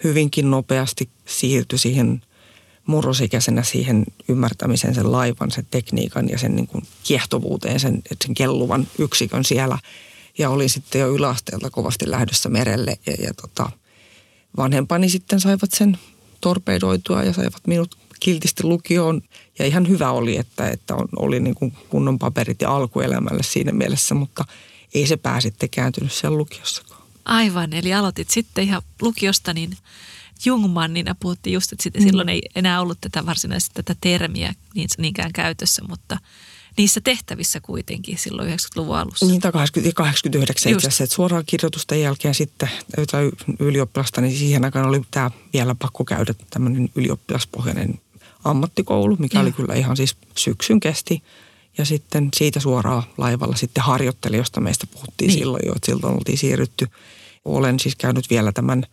hyvinkin 0.03 0.51
nopeasti 0.51 1.09
siirtyi 1.25 1.79
siihen 1.79 2.21
murrosikäisenä 2.85 3.63
siihen 3.63 4.05
ymmärtämiseen 4.27 4.95
sen 4.95 5.11
laivan, 5.11 5.51
sen 5.51 5.67
tekniikan 5.71 6.29
ja 6.29 6.37
sen 6.37 6.55
niin 6.55 6.67
kuin 6.67 6.83
kiehtovuuteen, 7.03 7.79
sen, 7.79 8.01
sen 8.25 8.33
kelluvan 8.33 8.87
yksikön 8.97 9.43
siellä. 9.43 9.77
Ja 10.37 10.49
olin 10.49 10.69
sitten 10.69 11.01
jo 11.01 11.15
yläasteelta 11.15 11.69
kovasti 11.69 12.11
lähdössä 12.11 12.49
merelle 12.49 12.97
ja, 13.05 13.13
ja 13.19 13.33
tota, 13.33 13.69
vanhempani 14.57 15.09
sitten 15.09 15.39
saivat 15.39 15.71
sen 15.73 15.97
torpedoitua 16.43 17.23
ja 17.23 17.33
saivat 17.33 17.67
minut 17.67 17.97
kiltisti 18.19 18.63
lukioon. 18.63 19.21
Ja 19.59 19.65
ihan 19.65 19.89
hyvä 19.89 20.11
oli, 20.11 20.37
että, 20.37 20.69
että 20.69 20.95
on, 20.95 21.07
oli 21.15 21.39
niin 21.39 21.55
kuin 21.55 21.73
kunnon 21.89 22.19
paperit 22.19 22.61
ja 22.61 22.75
alkuelämälle 22.75 23.43
siinä 23.43 23.71
mielessä, 23.71 24.15
mutta 24.15 24.45
ei 24.93 25.07
se 25.07 25.17
pää 25.17 25.41
sitten 25.41 25.69
kääntynyt 25.69 26.11
siellä 26.11 26.37
lukiossakaan. 26.37 27.01
Aivan, 27.25 27.73
eli 27.73 27.93
aloitit 27.93 28.29
sitten 28.29 28.63
ihan 28.63 28.81
lukiosta 29.01 29.53
niin 29.53 29.77
Jungmannina 30.45 31.15
puhuttiin 31.19 31.53
just, 31.53 31.71
että 31.71 31.83
sitten 31.83 32.01
mm. 32.01 32.07
silloin 32.07 32.29
ei 32.29 32.41
enää 32.55 32.81
ollut 32.81 32.97
tätä 33.01 33.25
varsinaisesti 33.25 33.73
tätä 33.73 33.95
termiä 34.01 34.53
niin, 34.75 34.89
niinkään 34.97 35.33
käytössä, 35.33 35.81
mutta 35.87 36.17
niissä 36.77 37.01
tehtävissä 37.01 37.59
kuitenkin 37.59 38.17
silloin 38.17 38.49
90-luvun 38.49 38.97
alussa. 38.97 39.25
Niin, 39.25 39.41
89 39.95 40.71
itse 40.71 40.87
asiassa, 40.87 41.03
että 41.03 41.15
suoraan 41.15 41.43
kirjoitusten 41.45 42.01
jälkeen 42.01 42.35
sitten 42.35 42.69
ylioppilasta, 43.59 44.21
niin 44.21 44.37
siihen 44.37 44.65
aikaan 44.65 44.85
oli 44.85 45.01
tämä 45.11 45.31
vielä 45.53 45.75
pakko 45.75 46.05
käydä 46.05 46.33
tämmöinen 46.49 46.89
ylioppilaspohjainen 46.95 47.99
ammattikoulu, 48.43 49.15
mikä 49.19 49.39
oli 49.39 49.51
kyllä 49.51 49.73
ihan 49.73 49.97
siis 49.97 50.15
syksyn 50.37 50.79
kesti. 50.79 51.23
Ja 51.77 51.85
sitten 51.85 52.29
siitä 52.35 52.59
suoraan 52.59 53.03
laivalla 53.17 53.55
sitten 53.55 53.83
harjoitteli, 53.83 54.37
josta 54.37 54.61
meistä 54.61 54.87
puhuttiin 54.87 55.27
niin. 55.27 55.39
silloin 55.39 55.63
jo, 55.65 55.73
että 55.75 55.85
silloin 55.85 56.15
oltiin 56.15 56.37
siirrytty. 56.37 56.87
Olen 57.45 57.79
siis 57.79 57.95
käynyt 57.95 58.29
vielä 58.29 58.51
tämän 58.51 58.83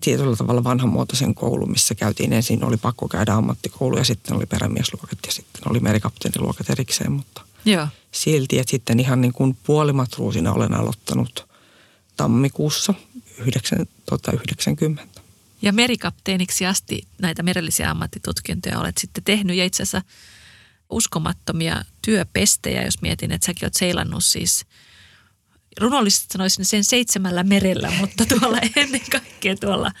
tietyllä 0.00 0.36
tavalla 0.36 0.64
vanhanmuotoisen 0.64 1.34
koulun, 1.34 1.70
missä 1.70 1.94
käytiin 1.94 2.32
ensin, 2.32 2.64
oli 2.64 2.76
pakko 2.76 3.08
käydä 3.08 3.34
ammattikoulu 3.34 3.96
ja 3.96 4.04
sitten 4.04 4.36
oli 4.36 4.46
perämiesluokat 4.46 5.18
ja 5.26 5.32
sitten 5.32 5.62
oli 5.70 5.80
merikapteeniluokat 5.80 6.70
erikseen, 6.70 7.12
mutta 7.12 7.42
Joo. 7.64 7.88
silti, 8.12 8.58
että 8.58 8.70
sitten 8.70 9.00
ihan 9.00 9.20
niin 9.20 9.32
kuin 9.32 9.56
puolimatruusina 9.66 10.52
olen 10.52 10.74
aloittanut 10.74 11.46
tammikuussa 12.16 12.94
1990. 14.06 15.20
Ja 15.62 15.72
merikapteeniksi 15.72 16.66
asti 16.66 17.02
näitä 17.18 17.42
merellisiä 17.42 17.90
ammattitutkintoja 17.90 18.80
olet 18.80 18.98
sitten 18.98 19.24
tehnyt 19.24 19.56
ja 19.56 19.64
itse 19.64 19.82
asiassa 19.82 20.02
uskomattomia 20.90 21.84
työpestejä, 22.02 22.84
jos 22.84 23.02
mietin, 23.02 23.32
että 23.32 23.46
säkin 23.46 23.64
olet 23.64 23.74
seilannut 23.74 24.24
siis 24.24 24.66
runollisesti 25.80 26.26
sanoisin 26.32 26.64
sen 26.64 26.84
seitsemällä 26.84 27.42
merellä, 27.42 27.92
mutta 28.00 28.24
tuolla 28.26 28.58
ennen 28.76 29.00
kaikkea 29.10 29.56
tuolla 29.56 29.92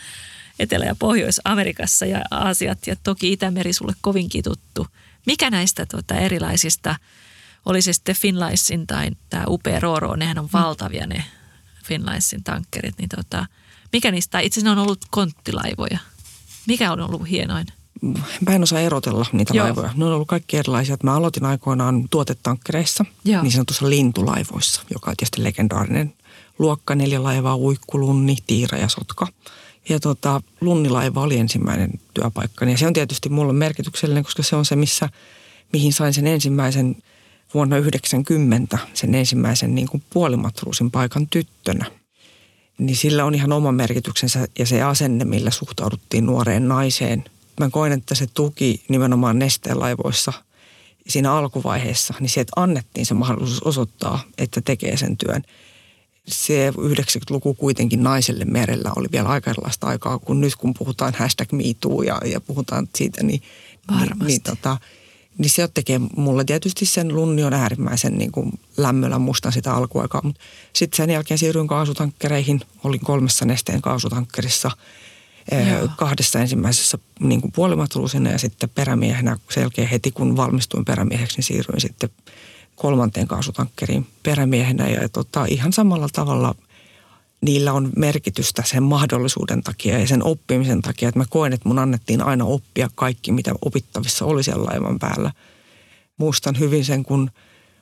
Etelä- 0.58 0.84
ja 0.84 0.94
Pohjois-Amerikassa 0.94 2.06
ja 2.06 2.22
Aasiat 2.30 2.86
ja 2.86 2.96
toki 3.02 3.32
Itämeri 3.32 3.72
sulle 3.72 3.92
kovinkin 4.00 4.44
tuttu. 4.44 4.86
Mikä 5.26 5.50
näistä 5.50 5.86
tuota 5.86 6.14
erilaisista, 6.14 6.96
oli 7.66 7.82
se 7.82 7.92
sitten 7.92 8.14
Finlaysin 8.14 8.86
tai 8.86 9.10
tämä 9.30 9.44
upea 9.48 9.80
Roro, 9.80 10.16
nehän 10.16 10.38
on 10.38 10.48
valtavia 10.52 11.06
ne 11.06 11.24
Finlaysin 11.84 12.44
tankkerit, 12.44 12.98
niin 12.98 13.08
tota, 13.08 13.46
mikä 13.92 14.10
niistä, 14.10 14.40
itse 14.40 14.60
asiassa 14.60 14.74
ne 14.74 14.80
on 14.80 14.84
ollut 14.86 15.04
konttilaivoja. 15.10 15.98
Mikä 16.66 16.92
on 16.92 17.00
ollut 17.00 17.28
hienoin? 17.28 17.66
Mä 18.46 18.54
en 18.54 18.62
osaa 18.62 18.80
erotella 18.80 19.26
niitä 19.32 19.54
Joo. 19.54 19.64
laivoja. 19.64 19.90
Ne 19.96 20.04
on 20.04 20.12
ollut 20.12 20.28
kaikki 20.28 20.56
erilaisia. 20.56 20.96
Mä 21.02 21.14
aloitin 21.14 21.44
aikoinaan 21.44 22.08
tuotetankkereissa, 22.10 23.04
Joo. 23.24 23.42
niin 23.42 23.52
sanotussa 23.52 23.90
lintulaivoissa, 23.90 24.82
joka 24.94 25.10
on 25.10 25.16
tietysti 25.16 25.44
legendaarinen 25.44 26.14
luokka. 26.58 26.94
Neljä 26.94 27.22
laivaa, 27.22 27.56
uikku, 27.56 28.00
lunni, 28.00 28.36
tiira 28.46 28.78
ja 28.78 28.88
sotka. 28.88 29.26
Ja 29.88 30.00
tota, 30.00 30.40
lunnilaiva 30.60 31.22
oli 31.22 31.38
ensimmäinen 31.38 31.90
työpaikka. 32.14 32.64
Ja 32.64 32.78
se 32.78 32.86
on 32.86 32.92
tietysti 32.92 33.28
mulle 33.28 33.52
merkityksellinen, 33.52 34.24
koska 34.24 34.42
se 34.42 34.56
on 34.56 34.64
se, 34.64 34.76
missä, 34.76 35.08
mihin 35.72 35.92
sain 35.92 36.14
sen 36.14 36.26
ensimmäisen 36.26 36.96
vuonna 37.54 37.76
90, 37.76 38.78
sen 38.94 39.14
ensimmäisen 39.14 39.74
niin 39.74 39.88
kuin 39.88 40.02
puolimatruusin 40.10 40.90
paikan 40.90 41.26
tyttönä. 41.26 41.84
Niin 42.78 42.96
sillä 42.96 43.24
on 43.24 43.34
ihan 43.34 43.52
oma 43.52 43.72
merkityksensä 43.72 44.48
ja 44.58 44.66
se 44.66 44.82
asenne, 44.82 45.24
millä 45.24 45.50
suhtauduttiin 45.50 46.26
nuoreen 46.26 46.68
naiseen– 46.68 47.24
mä 47.60 47.70
koen, 47.70 47.92
että 47.92 48.14
se 48.14 48.26
tuki 48.34 48.84
nimenomaan 48.88 49.38
nesteen 49.38 49.80
laivoissa 49.80 50.32
siinä 51.08 51.32
alkuvaiheessa, 51.32 52.14
niin 52.20 52.30
sieltä 52.30 52.52
annettiin 52.56 53.06
se 53.06 53.14
mahdollisuus 53.14 53.62
osoittaa, 53.62 54.22
että 54.38 54.60
tekee 54.60 54.96
sen 54.96 55.16
työn. 55.16 55.42
Se 56.28 56.70
90-luku 56.70 57.54
kuitenkin 57.54 58.02
naiselle 58.02 58.44
merellä 58.44 58.92
oli 58.96 59.06
vielä 59.12 59.28
aika 59.28 59.50
erilaista 59.50 59.86
aikaa 59.86 60.18
kuin 60.18 60.40
nyt, 60.40 60.56
kun 60.56 60.74
puhutaan 60.74 61.14
hashtag 61.18 61.52
MeToo 61.52 62.02
ja, 62.02 62.20
ja 62.24 62.40
puhutaan 62.40 62.88
siitä, 62.94 63.22
niin, 63.22 63.42
niin, 63.98 64.10
niin, 64.26 64.42
tota, 64.42 64.78
niin 65.38 65.50
se 65.50 65.68
tekee 65.68 66.00
mulle 66.16 66.44
tietysti 66.44 66.86
sen 66.86 67.14
lunni 67.14 67.44
on 67.44 67.52
äärimmäisen 67.52 68.18
niin 68.18 68.32
kuin 68.32 68.52
lämmöllä 68.76 69.18
mustan 69.18 69.52
sitä 69.52 69.74
alkuaikaa. 69.74 70.20
Mutta 70.24 70.40
sitten 70.72 70.96
sen 70.96 71.10
jälkeen 71.10 71.38
siirryin 71.38 71.66
kaasutankkereihin, 71.66 72.60
olin 72.84 73.00
kolmessa 73.00 73.44
nesteen 73.44 73.82
kaasutankkerissa– 73.82 74.70
Joo. 75.52 75.88
kahdessa 75.96 76.40
ensimmäisessä 76.40 76.98
niin 77.20 77.52
puolimatruusina 77.54 78.30
ja 78.30 78.38
sitten 78.38 78.68
perämiehenä 78.68 79.36
selkeä 79.50 79.86
heti 79.86 80.10
kun 80.10 80.36
valmistuin 80.36 80.84
perämieheksi, 80.84 81.36
niin 81.36 81.44
siirryin 81.44 81.80
sitten 81.80 82.10
kolmanteen 82.76 83.28
kaasutankkeriin 83.28 84.06
perämiehenä 84.22 84.88
ja 84.88 85.08
tota, 85.08 85.44
ihan 85.44 85.72
samalla 85.72 86.08
tavalla 86.12 86.54
niillä 87.40 87.72
on 87.72 87.92
merkitystä 87.96 88.62
sen 88.66 88.82
mahdollisuuden 88.82 89.62
takia 89.62 89.98
ja 89.98 90.06
sen 90.06 90.24
oppimisen 90.24 90.82
takia, 90.82 91.08
että 91.08 91.18
mä 91.18 91.24
koen, 91.30 91.52
että 91.52 91.68
mun 91.68 91.78
annettiin 91.78 92.22
aina 92.22 92.44
oppia 92.44 92.90
kaikki, 92.94 93.32
mitä 93.32 93.54
opittavissa 93.62 94.24
oli 94.24 94.42
siellä 94.42 94.64
laivan 94.64 94.98
päällä. 94.98 95.32
Muistan 96.16 96.58
hyvin 96.58 96.84
sen, 96.84 97.02
kun 97.02 97.30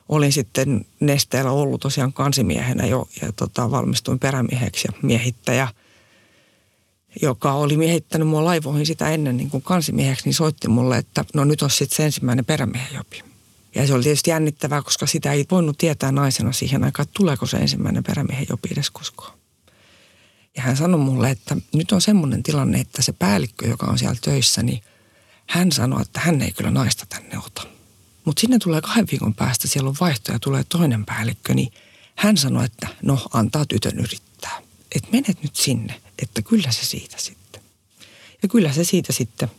olin 0.09 0.31
sitten 0.31 0.85
nesteellä 0.99 1.51
ollut 1.51 1.81
tosiaan 1.81 2.13
kansimiehenä 2.13 2.85
jo 2.85 3.07
ja 3.21 3.31
tota, 3.31 3.71
valmistuin 3.71 4.19
perämieheksi 4.19 4.87
ja 4.87 4.99
miehittäjä– 5.01 5.67
joka 7.21 7.53
oli 7.53 7.77
miehittänyt 7.77 8.27
mua 8.27 8.45
laivoihin 8.45 8.85
sitä 8.85 9.09
ennen 9.09 9.37
niin 9.37 9.49
kuin 9.49 9.63
kansimieheksi, 9.63 10.25
niin 10.25 10.33
soitti 10.33 10.67
mulle, 10.67 10.97
että 10.97 11.25
no 11.33 11.43
nyt 11.43 11.61
on 11.61 11.69
sitten 11.69 11.95
se 11.97 12.05
ensimmäinen 12.05 12.45
perämiehen 12.45 12.95
jopi. 12.95 13.23
Ja 13.75 13.87
se 13.87 13.93
oli 13.93 14.03
tietysti 14.03 14.29
jännittävää, 14.29 14.81
koska 14.81 15.07
sitä 15.07 15.31
ei 15.31 15.45
voinut 15.51 15.77
tietää 15.77 16.11
naisena 16.11 16.51
siihen 16.51 16.83
aikaan, 16.83 17.03
että 17.03 17.17
tuleeko 17.17 17.45
se 17.45 17.57
ensimmäinen 17.57 18.03
perämiehen 18.03 18.45
jopi 18.49 18.69
edes 18.71 18.89
koskaan. 18.89 19.37
Ja 20.57 20.61
hän 20.61 20.77
sanoi 20.77 20.99
mulle, 20.99 21.29
että 21.29 21.57
nyt 21.73 21.91
on 21.91 22.01
semmoinen 22.01 22.43
tilanne, 22.43 22.79
että 22.79 23.01
se 23.01 23.11
päällikkö, 23.11 23.67
joka 23.67 23.85
on 23.85 23.97
siellä 23.97 24.17
töissä, 24.21 24.63
niin 24.63 24.81
hän 25.47 25.71
sanoi, 25.71 26.01
että 26.01 26.19
hän 26.19 26.41
ei 26.41 26.51
kyllä 26.51 26.71
naista 26.71 27.05
tänne 27.05 27.37
ota. 27.37 27.67
Mutta 28.25 28.39
sinne 28.39 28.59
tulee 28.59 28.81
kahden 28.81 29.07
viikon 29.11 29.33
päästä, 29.33 29.67
siellä 29.67 29.89
on 29.89 29.95
vaihto 29.99 30.31
ja 30.31 30.39
tulee 30.39 30.63
toinen 30.69 31.05
päällikkö, 31.05 31.53
niin 31.53 31.73
hän 32.15 32.37
sanoi, 32.37 32.65
että 32.65 32.87
no 33.03 33.27
antaa 33.33 33.65
tytön 33.65 33.99
yrittää. 33.99 34.24
Että 34.95 35.09
menet 35.11 35.43
nyt 35.43 35.55
sinne 35.55 36.01
että 36.21 36.41
kyllä 36.41 36.71
se 36.71 36.85
siitä 36.85 37.17
sitten. 37.17 37.61
Ja 38.43 38.49
kyllä 38.49 38.73
se 38.73 38.83
siitä 38.83 39.13
sitten. 39.13 39.51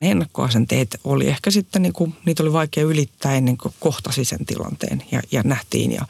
Ne 0.00 0.10
ennakkoasenteet 0.10 1.00
oli 1.04 1.28
ehkä 1.28 1.50
sitten, 1.50 1.82
niin 1.82 1.92
kuin, 1.92 2.14
niitä 2.24 2.42
oli 2.42 2.52
vaikea 2.52 2.84
ylittää 2.84 3.34
ennen 3.34 3.58
kuin 3.58 3.74
kohtasi 3.80 4.24
sen 4.24 4.46
tilanteen 4.46 5.02
ja, 5.12 5.22
ja 5.32 5.42
nähtiin. 5.44 5.92
Ja 5.92 6.06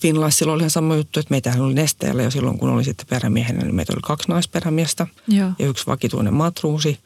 Finlaissilla 0.00 0.52
oli 0.52 0.60
ihan 0.60 0.70
sama 0.70 0.96
juttu, 0.96 1.20
että 1.20 1.30
meitähän 1.30 1.60
oli 1.60 1.74
nesteellä 1.74 2.22
jo 2.22 2.30
silloin, 2.30 2.58
kun 2.58 2.70
oli 2.70 2.84
sitten 2.84 3.06
perämiehenä, 3.06 3.62
niin 3.62 3.74
meitä 3.74 3.92
oli 3.92 4.00
kaksi 4.02 4.28
naisperämiestä 4.28 5.06
Joo. 5.28 5.50
ja 5.58 5.66
yksi 5.66 5.86
vakituinen 5.86 6.34
matruusi, 6.34 6.98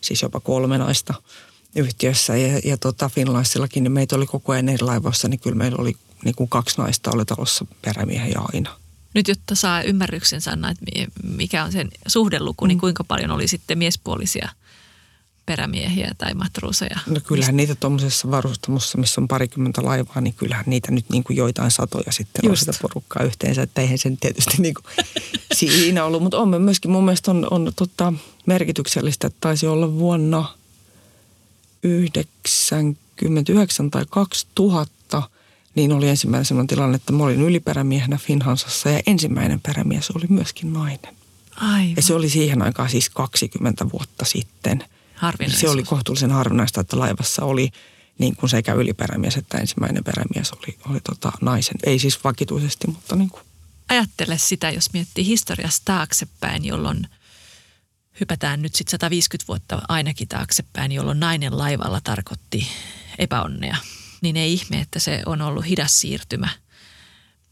siis 0.00 0.22
jopa 0.22 0.40
kolme 0.40 0.78
naista 0.78 1.14
yhtiössä. 1.74 2.36
Ja, 2.36 2.60
ja 2.64 2.76
tota 2.76 3.08
Finlandsillakin 3.08 3.82
niin 3.82 3.92
meitä 3.92 4.16
oli 4.16 4.26
koko 4.26 4.52
ajan 4.52 4.68
eri 4.68 4.84
laivoissa, 4.84 5.28
niin 5.28 5.40
kyllä 5.40 5.56
meillä 5.56 5.76
oli 5.80 5.96
niin 6.24 6.34
kuin 6.34 6.48
kaksi 6.48 6.78
naista 6.78 7.10
oli 7.14 7.24
talossa 7.24 7.66
perämiehen 7.82 8.30
ja 8.30 8.40
aina. 8.52 8.85
Nyt 9.16 9.28
jotta 9.28 9.54
saa 9.54 9.82
ymmärryksen 9.82 10.40
Sanna, 10.40 10.70
että 10.70 10.84
mikä 11.22 11.64
on 11.64 11.72
sen 11.72 11.90
suhdeluku, 12.06 12.64
niin 12.64 12.66
mm. 12.66 12.68
niin 12.68 12.80
kuinka 12.80 13.04
paljon 13.04 13.30
oli 13.30 13.48
sitten 13.48 13.78
miespuolisia 13.78 14.48
perämiehiä 15.46 16.10
tai 16.18 16.34
matruuseja? 16.34 16.98
No 17.06 17.20
kyllähän 17.20 17.56
niitä 17.56 17.74
tuommoisessa 17.74 18.30
varustamossa, 18.30 18.98
missä 18.98 19.20
on 19.20 19.28
parikymmentä 19.28 19.84
laivaa, 19.84 20.20
niin 20.20 20.34
kyllähän 20.34 20.64
niitä 20.66 20.92
nyt 20.92 21.10
niin 21.10 21.24
kuin 21.24 21.36
joitain 21.36 21.70
satoja 21.70 22.12
sitten 22.12 22.40
Just. 22.44 22.50
on 22.50 22.60
sitä 22.74 22.78
porukkaa 22.82 23.22
yhteensä. 23.22 23.62
Että 23.62 23.80
eihän 23.80 23.98
sen 23.98 24.16
tietysti 24.16 24.62
niin 24.62 24.74
kuin 24.74 24.84
siinä 25.58 26.04
ollut, 26.04 26.22
mutta 26.22 26.38
on 26.38 26.62
myöskin 26.62 26.90
mun 26.90 27.04
mielestä 27.04 27.30
on, 27.30 27.46
on 27.50 27.72
tota, 27.76 28.12
merkityksellistä, 28.46 29.26
että 29.26 29.38
taisi 29.40 29.66
olla 29.66 29.92
vuonna 29.92 30.54
99 31.82 33.90
tai 33.90 34.06
2000– 34.10 35.22
niin 35.76 35.92
oli 35.92 36.08
ensimmäinen 36.08 36.44
sellainen 36.44 36.66
tilanne, 36.66 36.96
että 36.96 37.12
mä 37.12 37.24
olin 37.24 37.42
yliperämiehenä 37.42 38.18
Finhansassa 38.18 38.90
ja 38.90 39.00
ensimmäinen 39.06 39.60
perämies 39.60 40.10
oli 40.10 40.24
myöskin 40.28 40.72
nainen. 40.72 41.16
Aivan. 41.56 41.96
Ja 41.96 42.02
se 42.02 42.14
oli 42.14 42.28
siihen 42.28 42.62
aikaan 42.62 42.90
siis 42.90 43.10
20 43.10 43.90
vuotta 43.92 44.24
sitten. 44.24 44.84
Se 45.48 45.68
oli 45.68 45.82
kohtuullisen 45.82 46.30
harvinaista, 46.30 46.80
että 46.80 46.98
laivassa 46.98 47.44
oli 47.44 47.70
niin 48.18 48.36
kuin 48.36 48.50
sekä 48.50 48.72
yliperämies 48.72 49.36
että 49.36 49.58
ensimmäinen 49.58 50.04
perämies 50.04 50.52
oli, 50.52 50.78
oli 50.90 51.00
tota 51.00 51.32
naisen. 51.40 51.76
Ei 51.84 51.98
siis 51.98 52.24
vakituisesti, 52.24 52.86
mutta 52.86 53.16
niin 53.16 53.30
kuin. 53.30 53.42
Ajattele 53.88 54.38
sitä, 54.38 54.70
jos 54.70 54.92
miettii 54.92 55.26
historiasta 55.26 55.82
taaksepäin, 55.84 56.64
jolloin 56.64 57.08
hypätään 58.20 58.62
nyt 58.62 58.74
sitten 58.74 58.90
150 58.90 59.48
vuotta 59.48 59.82
ainakin 59.88 60.28
taaksepäin, 60.28 60.92
jolloin 60.92 61.20
nainen 61.20 61.58
laivalla 61.58 62.00
tarkoitti 62.00 62.66
epäonnea– 63.18 63.76
niin 64.20 64.36
ei 64.36 64.52
ihme, 64.52 64.80
että 64.80 64.98
se 64.98 65.22
on 65.26 65.42
ollut 65.42 65.66
hidas 65.66 66.00
siirtymä. 66.00 66.48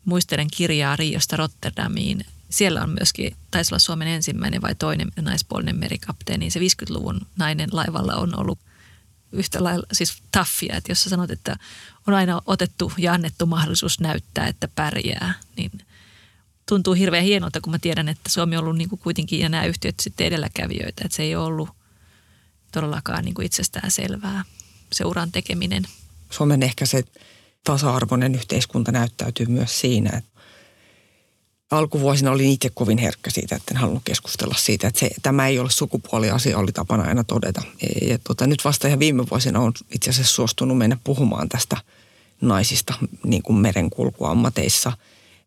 Muistelen 0.05 0.49
kirjaa 0.57 0.97
Riosta 0.97 1.37
Rotterdamiin. 1.37 2.27
Siellä 2.51 2.83
on 2.83 2.91
myöskin, 2.91 3.37
taisi 3.51 3.75
olla 3.75 3.79
Suomen 3.79 4.09
ensimmäinen 4.09 4.63
vai 4.63 4.75
toinen 4.75 5.13
naispuolinen 5.21 5.79
merikapteeni. 5.79 6.51
Se 6.51 6.61
50-luvun 6.61 7.21
nainen 7.37 7.69
laivalla 7.73 8.15
on 8.15 8.41
ollut 8.41 8.59
yhtä 9.33 9.65
lailla 9.65 9.87
siis 9.93 10.23
taffia, 10.33 10.77
että 10.77 10.93
jos 10.93 11.03
sä 11.03 11.11
sanot, 11.11 11.31
että 11.31 11.57
on 12.07 12.15
aina 12.15 12.43
otettu 12.47 12.93
ja 12.99 13.13
annettu 13.13 13.47
mahdollisuus 13.47 14.01
näyttää, 14.01 14.47
että 14.47 14.69
pärjää, 14.69 15.35
niin 15.57 15.71
tuntuu 16.69 16.95
hirveän 16.95 17.25
hienolta, 17.25 17.61
kun 17.61 17.71
mä 17.71 17.79
tiedän, 17.79 18.09
että 18.09 18.31
Suomi 18.31 18.57
on 18.57 18.65
ollut 18.65 18.77
niin 18.77 18.89
kuin 18.89 18.99
kuitenkin 18.99 19.41
ja 19.41 19.49
nämä 19.49 19.65
yhtiöt 19.65 20.01
sitten 20.01 20.27
edelläkävijöitä, 20.27 21.03
että 21.05 21.17
se 21.17 21.23
ei 21.23 21.37
ole 21.37 21.45
ollut 21.45 21.69
todellakaan 22.73 23.25
niin 23.25 23.35
kuin 23.35 23.47
itsestään 23.47 23.91
selvää 23.91 24.45
se 24.93 25.05
uran 25.05 25.33
tekeminen– 25.33 25.85
Suomen 26.35 26.63
ehkä 26.63 26.87
se 26.87 27.05
tasa-arvoinen 27.65 28.35
yhteiskunta 28.35 28.93
näyttäytyy 28.93 29.47
myös 29.47 29.81
siinä, 29.81 30.11
että 30.19 30.41
alkuvuosina 31.71 32.31
olin 32.31 32.51
itse 32.51 32.71
kovin 32.75 32.99
herkkä 32.99 33.31
siitä, 33.31 33.57
että 33.57 33.75
en 33.75 33.81
halunnut 33.81 34.03
keskustella 34.05 34.55
siitä, 34.59 34.89
että 34.89 35.01
se, 35.01 35.11
tämä 35.23 35.49
ei 35.49 35.59
ole 35.59 35.71
sukupuoliasia, 35.71 36.59
oli 36.59 36.73
tapana 36.73 37.03
aina 37.03 37.25
todeta. 37.25 37.63
Ja 38.03 38.19
tota, 38.19 38.47
nyt 38.47 38.65
vasta 38.65 38.89
ihan 38.89 38.99
viime 38.99 39.25
vuosina 39.31 39.61
on 39.61 39.73
itse 39.95 40.11
asiassa 40.11 40.35
suostunut 40.35 40.79
mennä 40.79 40.99
puhumaan 41.05 41.49
tästä 41.49 41.77
naisista 42.41 42.95
niin 43.25 43.43
kuin 43.43 43.57
merenkulkuammateissa 43.57 44.93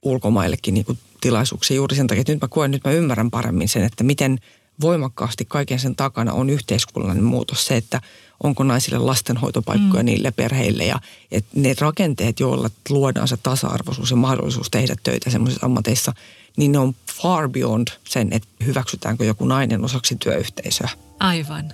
ulkomaillekin 0.01 0.73
niin 0.73 0.85
kuin 0.85 0.99
tilaisuuksia 1.21 1.75
juuri 1.75 1.95
sen 1.95 2.07
takia, 2.07 2.21
että 2.21 2.33
nyt 2.33 2.41
mä 2.41 2.47
koen, 2.47 2.71
nyt 2.71 2.83
mä 2.83 2.91
ymmärrän 2.91 3.31
paremmin 3.31 3.69
sen, 3.69 3.83
että 3.83 4.03
miten 4.03 4.39
voimakkaasti 4.81 5.45
kaiken 5.45 5.79
sen 5.79 5.95
takana 5.95 6.33
on 6.33 6.49
yhteiskunnallinen 6.49 7.23
muutos. 7.23 7.65
Se, 7.65 7.77
että 7.77 8.01
onko 8.43 8.63
naisille 8.63 8.97
lastenhoitopaikkoja 8.97 10.03
mm. 10.03 10.05
niille 10.05 10.31
perheille 10.31 10.85
ja 10.85 10.99
että 11.31 11.49
ne 11.55 11.75
rakenteet, 11.79 12.39
joilla 12.39 12.69
luodaan 12.89 13.27
se 13.27 13.37
tasa-arvoisuus 13.37 14.11
ja 14.11 14.17
mahdollisuus 14.17 14.69
tehdä 14.69 14.95
töitä 15.03 15.29
semmoisissa 15.29 15.65
ammateissa, 15.65 16.13
niin 16.57 16.71
ne 16.71 16.77
on 16.77 16.95
far 17.21 17.49
beyond 17.49 17.87
sen, 18.09 18.27
että 18.31 18.47
hyväksytäänkö 18.65 19.25
joku 19.25 19.45
nainen 19.45 19.85
osaksi 19.85 20.15
työyhteisöä. 20.15 20.89
Aivan, 21.19 21.73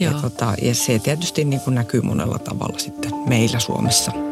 joo. 0.00 0.12
Ja, 0.12 0.20
tota, 0.20 0.54
ja 0.62 0.74
se 0.74 0.98
tietysti 0.98 1.44
niin 1.44 1.60
kuin 1.60 1.74
näkyy 1.74 2.00
monella 2.00 2.38
tavalla 2.38 2.78
sitten 2.78 3.12
meillä 3.28 3.58
Suomessa. 3.58 4.31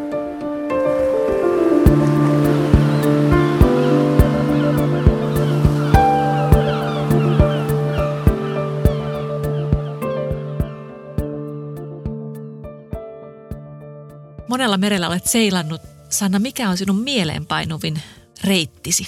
Monella 14.60 14.76
merellä 14.76 15.08
olet 15.08 15.26
seilannut. 15.26 15.80
Sanna, 16.10 16.38
mikä 16.38 16.70
on 16.70 16.76
sinun 16.76 16.96
mieleenpainuvin 16.96 18.02
reittisi? 18.44 19.06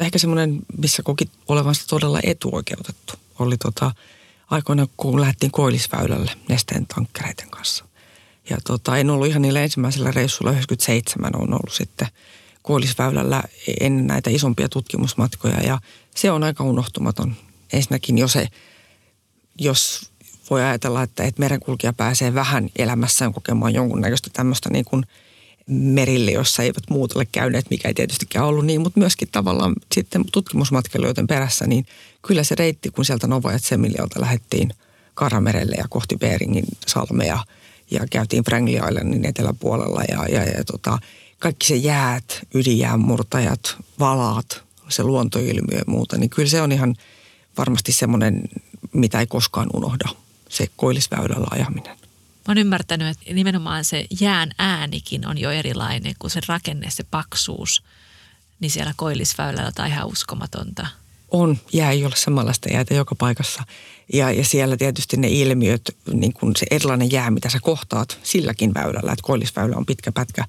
Ehkä 0.00 0.18
semmoinen, 0.18 0.60
missä 0.78 1.02
koki 1.02 1.30
olevansa 1.48 1.86
todella 1.86 2.20
etuoikeutettu, 2.22 3.12
oli 3.38 3.56
tota, 3.56 3.94
aikoina, 4.50 4.86
kun 4.96 5.20
lähdettiin 5.20 5.52
Koillisväylälle 5.52 6.32
nesteen 6.48 6.86
tankkereiden 6.86 7.50
kanssa. 7.50 7.84
Ja 8.50 8.58
tota, 8.66 8.98
en 8.98 9.10
ollut 9.10 9.26
ihan 9.26 9.42
niillä 9.42 9.62
ensimmäisellä 9.62 10.10
reissulla, 10.10 10.52
97 10.52 11.30
on 11.36 11.52
ollut 11.52 11.72
sitten 11.72 12.08
Koillisväylällä 12.62 13.42
ennen 13.80 14.06
näitä 14.06 14.30
isompia 14.30 14.68
tutkimusmatkoja. 14.68 15.60
Ja 15.60 15.80
se 16.14 16.30
on 16.30 16.42
aika 16.42 16.64
unohtumaton. 16.64 17.36
Ensinnäkin 17.72 18.18
jo 18.18 18.28
se, 18.28 18.48
jos 19.58 20.09
voi 20.50 20.62
ajatella, 20.62 21.02
että, 21.02 21.24
että 21.24 21.40
merenkulkija 21.40 21.92
pääsee 21.92 22.34
vähän 22.34 22.68
elämässään 22.78 23.32
kokemaan 23.32 23.74
jonkunnäköistä 23.74 24.30
tämmöistä 24.32 24.70
niin 24.70 24.84
kuin 24.84 25.04
merille, 25.66 26.30
jossa 26.30 26.62
eivät 26.62 26.90
muut 26.90 27.12
ole 27.12 27.26
käyneet, 27.32 27.70
mikä 27.70 27.88
ei 27.88 27.94
tietystikään 27.94 28.46
ollut 28.46 28.66
niin, 28.66 28.80
mutta 28.80 29.00
myöskin 29.00 29.28
tavallaan 29.32 29.72
sitten 29.94 30.24
tutkimusmatkailijoiden 30.32 31.26
perässä, 31.26 31.66
niin 31.66 31.86
kyllä 32.22 32.44
se 32.44 32.54
reitti, 32.54 32.90
kun 32.90 33.04
sieltä 33.04 33.26
Novajat 33.26 33.64
Semilialta 33.64 34.20
lähdettiin 34.20 34.70
Karamerelle 35.14 35.76
ja 35.76 35.84
kohti 35.90 36.16
Beringin 36.16 36.64
salmea 36.86 37.44
ja 37.90 38.06
käytiin 38.10 38.44
Franklin 38.44 38.76
Islandin 38.76 39.24
eteläpuolella 39.24 40.02
ja, 40.08 40.26
ja, 40.26 40.44
ja 40.44 40.64
tota, 40.64 40.98
kaikki 41.38 41.66
se 41.66 41.76
jäät, 41.76 42.40
ydinjäämurtajat, 42.54 43.76
valaat, 43.98 44.62
se 44.88 45.02
luontoilmiö 45.02 45.78
ja 45.78 45.84
muuta, 45.86 46.18
niin 46.18 46.30
kyllä 46.30 46.48
se 46.48 46.62
on 46.62 46.72
ihan 46.72 46.94
varmasti 47.58 47.92
semmoinen, 47.92 48.42
mitä 48.92 49.20
ei 49.20 49.26
koskaan 49.26 49.70
unohda 49.74 50.08
se 50.50 50.66
koillisväylällä 50.76 51.46
ajaminen. 51.50 51.96
Mä 52.48 52.52
oon 52.52 52.58
ymmärtänyt, 52.58 53.08
että 53.08 53.34
nimenomaan 53.34 53.84
se 53.84 54.06
jään 54.20 54.50
äänikin 54.58 55.26
on 55.26 55.38
jo 55.38 55.50
erilainen 55.50 56.14
kuin 56.18 56.30
se 56.30 56.40
rakenne, 56.48 56.90
se 56.90 57.04
paksuus, 57.10 57.82
niin 58.60 58.70
siellä 58.70 58.92
koillisväylällä 58.96 59.72
tai 59.72 59.88
ihan 59.88 60.06
uskomatonta. 60.06 60.86
On, 61.30 61.58
jää 61.72 61.90
ei 61.90 62.04
ole 62.04 62.16
samanlaista 62.16 62.72
jäätä 62.72 62.94
joka 62.94 63.14
paikassa. 63.14 63.62
Ja, 64.12 64.30
ja 64.30 64.44
siellä 64.44 64.76
tietysti 64.76 65.16
ne 65.16 65.28
ilmiöt, 65.28 65.96
niin 66.12 66.32
kuin 66.32 66.56
se 66.56 66.66
erilainen 66.70 67.12
jää, 67.12 67.30
mitä 67.30 67.50
sä 67.50 67.58
kohtaat 67.62 68.18
silläkin 68.22 68.74
väylällä, 68.74 69.12
että 69.12 69.22
koillisväylä 69.22 69.76
on 69.76 69.86
pitkä 69.86 70.12
pätkä. 70.12 70.44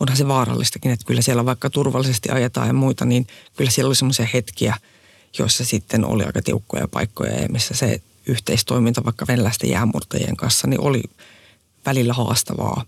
Onhan 0.00 0.16
se 0.16 0.28
vaarallistakin, 0.28 0.90
että 0.90 1.06
kyllä 1.06 1.22
siellä 1.22 1.44
vaikka 1.44 1.70
turvallisesti 1.70 2.28
ajetaan 2.30 2.66
ja 2.66 2.72
muita, 2.72 3.04
niin 3.04 3.26
kyllä 3.56 3.70
siellä 3.70 3.88
oli 3.88 3.96
semmoisia 3.96 4.28
hetkiä, 4.34 4.76
joissa 5.38 5.64
sitten 5.64 6.04
oli 6.04 6.24
aika 6.24 6.42
tiukkoja 6.42 6.88
paikkoja 6.88 7.40
ja 7.40 7.48
missä 7.48 7.74
se 7.74 8.00
yhteistoiminta 8.26 9.04
vaikka 9.04 9.26
venäläisten 9.28 9.70
jäämurtajien 9.70 10.36
kanssa, 10.36 10.66
niin 10.66 10.80
oli 10.80 11.02
välillä 11.86 12.12
haastavaa. 12.12 12.84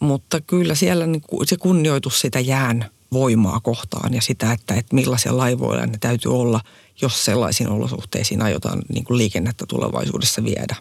Mutta 0.00 0.40
kyllä 0.40 0.74
siellä 0.74 1.06
niin 1.06 1.22
se 1.44 1.56
kunnioitus 1.56 2.20
sitä 2.20 2.40
jään 2.40 2.90
voimaa 3.12 3.60
kohtaan 3.60 4.14
ja 4.14 4.22
sitä, 4.22 4.52
että, 4.52 4.74
että 4.74 4.94
millaisia 4.94 5.36
laivoilla 5.36 5.86
ne 5.86 5.98
täytyy 6.00 6.34
olla, 6.34 6.60
jos 7.02 7.24
sellaisiin 7.24 7.68
olosuhteisiin 7.68 8.42
aiotaan 8.42 8.82
niin 8.88 9.04
kuin 9.04 9.18
liikennettä 9.18 9.66
tulevaisuudessa 9.66 10.44
viedä. 10.44 10.76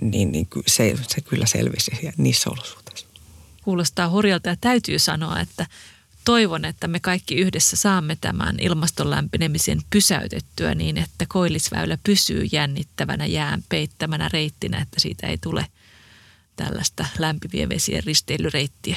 Niin, 0.00 0.32
niin 0.32 0.48
se, 0.66 0.96
se 1.08 1.20
kyllä 1.20 1.46
selvisi 1.46 1.90
niissä 2.16 2.50
olosuhteissa. 2.50 3.06
Kuulostaa 3.64 4.10
hurjalta 4.10 4.48
ja 4.48 4.56
täytyy 4.60 4.98
sanoa, 4.98 5.40
että 5.40 5.66
toivon, 6.26 6.64
että 6.64 6.88
me 6.88 7.00
kaikki 7.00 7.34
yhdessä 7.34 7.76
saamme 7.76 8.16
tämän 8.20 8.56
ilmaston 8.60 9.10
lämpenemisen 9.10 9.78
pysäytettyä 9.90 10.74
niin, 10.74 10.98
että 10.98 11.24
koillisväylä 11.28 11.98
pysyy 12.02 12.48
jännittävänä 12.52 13.26
jään 13.26 13.64
peittämänä 13.68 14.30
reittinä, 14.32 14.80
että 14.80 15.00
siitä 15.00 15.26
ei 15.26 15.38
tule 15.38 15.66
tällaista 16.56 17.06
lämpimien 17.18 17.68
vesien 17.68 18.04
risteilyreittiä. 18.04 18.96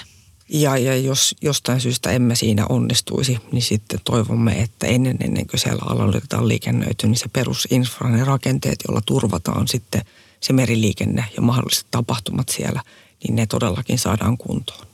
Ja, 0.50 0.78
ja 0.78 0.98
jos 0.98 1.36
jostain 1.42 1.82
syystä 1.82 2.12
emme 2.12 2.36
siinä 2.36 2.66
onnistuisi, 2.70 3.38
niin 3.52 3.62
sitten 3.62 4.00
toivomme, 4.04 4.62
että 4.62 4.88
ennen, 4.88 5.18
ennen 5.24 5.48
kuin 5.48 5.60
siellä 5.60 5.82
aloitetaan 5.86 6.48
liikennöity, 6.48 7.08
niin 7.08 7.18
se 7.18 7.28
perusinfra, 7.28 8.10
ne 8.10 8.24
rakenteet, 8.24 8.80
joilla 8.88 9.02
turvataan 9.06 9.68
sitten 9.68 10.02
se 10.40 10.54
meriliikenne 10.54 11.26
ja 11.36 11.42
mahdolliset 11.42 11.86
tapahtumat 11.92 12.50
siellä, 12.50 12.84
niin 13.24 13.36
ne 13.36 13.46
todellakin 13.46 14.00
saadaan 14.00 14.38
kuntoon. 14.38 14.88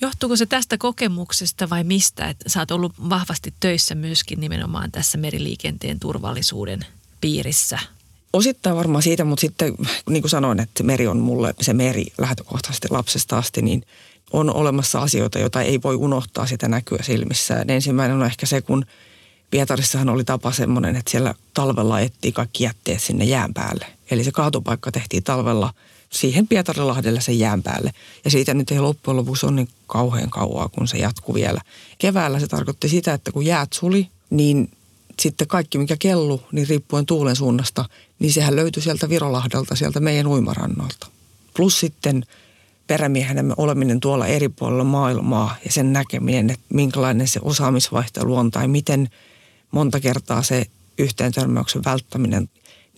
Johtuuko 0.00 0.36
se 0.36 0.46
tästä 0.46 0.78
kokemuksesta 0.78 1.70
vai 1.70 1.84
mistä, 1.84 2.28
että 2.28 2.48
sä 2.48 2.60
oot 2.60 2.70
ollut 2.70 2.92
vahvasti 3.08 3.54
töissä 3.60 3.94
myöskin 3.94 4.40
nimenomaan 4.40 4.92
tässä 4.92 5.18
meriliikenteen 5.18 6.00
turvallisuuden 6.00 6.86
piirissä? 7.20 7.78
Osittain 8.32 8.76
varmaan 8.76 9.02
siitä, 9.02 9.24
mutta 9.24 9.40
sitten 9.40 9.74
niin 10.10 10.22
kuin 10.22 10.30
sanoin, 10.30 10.60
että 10.60 10.82
meri 10.82 11.06
on 11.06 11.18
mulle 11.18 11.54
se 11.60 11.72
meri 11.72 12.06
lähtökohtaisesti 12.18 12.88
lapsesta 12.90 13.38
asti, 13.38 13.62
niin 13.62 13.82
on 14.32 14.54
olemassa 14.54 15.00
asioita, 15.00 15.38
joita 15.38 15.62
ei 15.62 15.80
voi 15.84 15.94
unohtaa 15.94 16.46
sitä 16.46 16.68
näkyä 16.68 16.98
silmissään. 17.02 17.70
Ensimmäinen 17.70 18.16
on 18.16 18.26
ehkä 18.26 18.46
se, 18.46 18.60
kun 18.62 18.86
Pietarissahan 19.50 20.08
oli 20.08 20.24
tapa 20.24 20.52
semmoinen, 20.52 20.96
että 20.96 21.10
siellä 21.10 21.34
talvella 21.54 22.00
etsii 22.00 22.32
kaikki 22.32 22.64
jätteet 22.64 23.02
sinne 23.02 23.24
jään 23.24 23.54
päälle. 23.54 23.86
Eli 24.10 24.24
se 24.24 24.32
kaatopaikka 24.32 24.92
tehtiin 24.92 25.22
talvella 25.22 25.74
siihen 26.10 26.48
Pietarilahdelle 26.48 27.20
sen 27.20 27.38
jään 27.38 27.62
päälle. 27.62 27.92
Ja 28.24 28.30
siitä 28.30 28.54
nyt 28.54 28.70
ei 28.70 28.80
loppujen 28.80 29.16
lopuksi 29.16 29.46
ole 29.46 29.54
niin 29.54 29.68
kauhean 29.86 30.30
kauaa, 30.30 30.68
kun 30.68 30.88
se 30.88 30.98
jatkuu 30.98 31.34
vielä. 31.34 31.60
Keväällä 31.98 32.40
se 32.40 32.46
tarkoitti 32.46 32.88
sitä, 32.88 33.14
että 33.14 33.32
kun 33.32 33.44
jäät 33.44 33.72
suli, 33.72 34.08
niin 34.30 34.70
sitten 35.20 35.48
kaikki, 35.48 35.78
mikä 35.78 35.96
kellu, 35.98 36.42
niin 36.52 36.68
riippuen 36.68 37.06
tuulen 37.06 37.36
suunnasta, 37.36 37.84
niin 38.18 38.32
sehän 38.32 38.56
löytyi 38.56 38.82
sieltä 38.82 39.08
Virolahdelta, 39.08 39.74
sieltä 39.74 40.00
meidän 40.00 40.26
uimarannolta. 40.26 41.06
Plus 41.56 41.80
sitten 41.80 42.24
perämiehenä 42.86 43.54
oleminen 43.56 44.00
tuolla 44.00 44.26
eri 44.26 44.48
puolilla 44.48 44.84
maailmaa 44.84 45.56
ja 45.64 45.72
sen 45.72 45.92
näkeminen, 45.92 46.50
että 46.50 46.66
minkälainen 46.68 47.28
se 47.28 47.40
osaamisvaihtelu 47.42 48.36
on 48.36 48.50
tai 48.50 48.68
miten 48.68 49.08
monta 49.70 50.00
kertaa 50.00 50.42
se 50.42 50.66
yhteen 50.98 51.32
törmäyksen 51.32 51.82
välttäminen, 51.84 52.48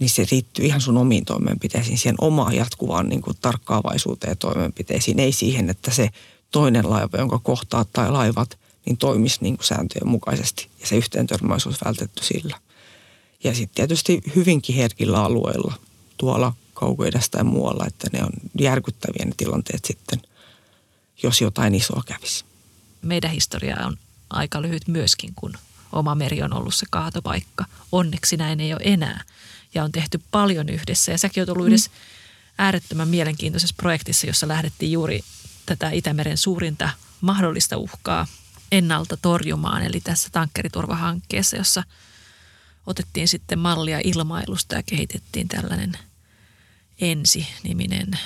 niin 0.03 0.11
se 0.11 0.27
riittyy 0.31 0.65
ihan 0.65 0.81
sun 0.81 0.97
omiin 0.97 1.25
toimenpiteisiin, 1.25 1.99
siihen 1.99 2.15
omaan 2.21 2.55
jatkuvaan 2.55 3.09
niin 3.09 3.23
kuin 3.23 3.37
tarkkaavaisuuteen 3.41 4.38
toimenpiteisiin, 4.38 5.21
ei 5.21 5.33
siihen, 5.33 5.71
että 5.71 5.91
se 5.91 6.09
toinen 6.51 6.91
laiva, 6.91 7.19
jonka 7.19 7.38
kohtaat 7.38 7.88
tai 7.93 8.11
laivat, 8.11 8.59
niin 8.87 8.97
toimisi 8.97 9.38
niin 9.41 9.57
kuin 9.57 9.67
sääntöjen 9.67 10.09
mukaisesti 10.09 10.69
ja 10.81 10.87
se 10.87 10.97
yhteen 10.97 11.27
olisi 11.67 11.85
vältetty 11.85 12.25
sillä. 12.25 12.59
Ja 13.45 13.55
sitten 13.55 13.75
tietysti 13.75 14.23
hyvinkin 14.37 14.77
herkillä 14.77 15.25
alueilla, 15.25 15.75
tuolla 16.17 16.53
kaukoidasta 16.75 17.38
ja 17.38 17.45
muualla, 17.45 17.85
että 17.87 18.09
ne 18.12 18.25
on 18.25 18.33
järkyttäviä 18.61 19.25
ne 19.25 19.33
tilanteet 19.37 19.85
sitten, 19.85 20.23
jos 21.23 21.41
jotain 21.41 21.75
isoa 21.75 22.03
kävisi. 22.07 22.45
Meidän 23.03 23.31
historia 23.31 23.77
on 23.87 23.97
aika 24.31 24.62
lyhyt 24.62 24.88
myöskin, 24.88 25.33
kun 25.35 25.53
oma 25.92 26.14
meri 26.14 26.42
on 26.42 26.55
ollut 26.55 26.74
se 26.74 26.87
kaatopaikka. 26.90 27.64
Onneksi 27.92 28.37
näin 28.37 28.61
ei 28.61 28.72
ole 28.72 28.81
enää 28.85 29.24
ja 29.74 29.85
on 29.85 29.92
tehty 29.92 30.20
paljon 30.31 30.68
yhdessä. 30.68 31.12
Ja 31.12 31.18
säkin 31.18 31.40
olet 31.40 31.48
ollut 31.48 31.64
mm. 31.64 31.68
yhdessä 31.68 31.90
äärettömän 32.59 33.09
mielenkiintoisessa 33.09 33.74
projektissa, 33.76 34.26
jossa 34.26 34.48
lähdettiin 34.48 34.92
juuri 34.92 35.20
tätä 35.66 35.90
Itämeren 35.90 36.38
suurinta 36.38 36.90
mahdollista 37.20 37.76
uhkaa 37.76 38.26
ennalta 38.72 39.16
torjumaan. 39.22 39.83
Eli 39.83 40.00
tässä 40.00 40.28
tankkeriturvahankkeessa, 40.33 41.57
jossa 41.57 41.83
otettiin 42.87 43.28
sitten 43.28 43.59
mallia 43.59 44.00
ilmailusta 44.05 44.74
ja 44.74 44.83
kehitettiin 44.83 45.48
tällainen– 45.48 45.98
Ensi-niminen 47.02 48.18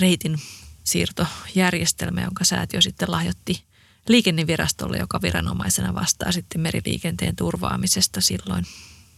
reitin 0.00 0.38
siirtojärjestelmä, 0.84 2.22
jonka 2.22 2.44
säätiö 2.44 2.80
sitten 2.80 3.10
lahjoitti 3.10 3.64
liikennevirastolle, 4.08 4.96
joka 4.96 5.22
viranomaisena 5.22 5.94
vastaa 5.94 6.32
sitten 6.32 6.60
meriliikenteen 6.60 7.36
turvaamisesta 7.36 8.20
silloin 8.20 8.66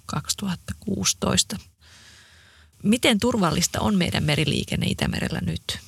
2016. 0.06 1.56
Miten 2.82 3.20
turvallista 3.20 3.80
on 3.80 3.94
meidän 3.94 4.24
meriliikenne 4.24 4.86
Itämerellä 4.86 5.40
nyt? 5.46 5.78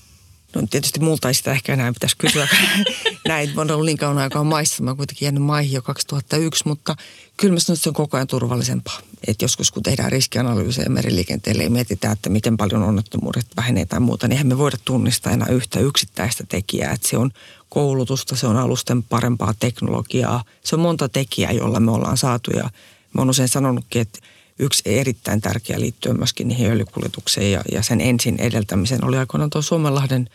No 0.55 0.63
tietysti 0.71 1.01
multa 1.01 1.29
ei 1.29 1.35
sitä 1.35 1.53
ehkä 1.53 1.73
enää 1.73 1.93
pitäisi 1.93 2.17
kysyä. 2.17 2.49
Näin, 3.29 3.51
mä 3.55 3.61
olen 3.61 3.71
ollut 3.71 3.87
niin 3.87 3.99
kauan 3.99 4.19
aikaa 4.19 4.45
maissa. 4.45 4.83
Mä 4.83 4.95
kuitenkin 4.95 5.27
jäänyt 5.27 5.43
maihin 5.43 5.73
jo 5.73 5.83
2001, 5.83 6.65
mutta 6.67 6.97
kyllä 7.37 7.55
mä 7.55 7.61
sanon, 7.61 7.75
että 7.75 7.83
se 7.83 7.89
on 7.89 7.95
koko 7.95 8.17
ajan 8.17 8.27
turvallisempaa. 8.27 9.01
Et 9.27 9.43
joskus 9.43 9.71
kun 9.71 9.83
tehdään 9.83 10.13
riskianalyysejä 10.13 10.89
meriliikenteelle 10.89 11.63
ja 11.65 11.71
mietitään, 11.71 12.13
että 12.13 12.31
miten 12.31 12.57
paljon 12.57 12.83
onnettomuudet 12.83 13.47
vähenee 13.57 13.87
tai 13.87 14.01
muuta, 14.01 14.29
niin 14.29 14.33
eihän 14.33 14.47
me 14.47 14.59
voida 14.59 14.77
tunnistaa 14.85 15.33
enää 15.33 15.49
yhtä 15.49 15.81
yksittäistä 15.81 16.45
tekijää. 16.49 16.93
Että 16.93 17.09
se 17.09 17.17
on 17.17 17.31
koulutusta, 17.79 18.37
se 18.37 18.47
on 18.47 18.57
alusten 18.57 19.03
parempaa 19.03 19.55
teknologiaa. 19.61 20.45
Se 20.65 20.77
on 20.77 20.81
monta 20.81 21.09
tekijää, 21.09 21.53
jolla 21.53 21.81
me 21.81 21.91
ollaan 21.91 22.17
saatu 22.17 22.51
ja 22.51 22.71
mä 23.15 23.21
oon 23.21 23.31
usein 23.31 23.49
sanonutkin, 23.49 24.03
että 24.03 24.19
yksi 24.59 24.83
erittäin 24.85 25.41
tärkeä 25.41 25.81
liittyen 25.81 26.17
myöskin 26.17 26.49
niihin 26.49 26.71
öljykuljetukseen 26.71 27.53
ja, 27.53 27.63
ja 27.73 27.83
sen 27.83 28.01
ensin 28.01 28.41
edeltämisen 28.41 29.05
oli 29.05 29.17
aikoinaan 29.17 29.51
tuo 29.51 29.63
Suomenlahden 29.63 30.29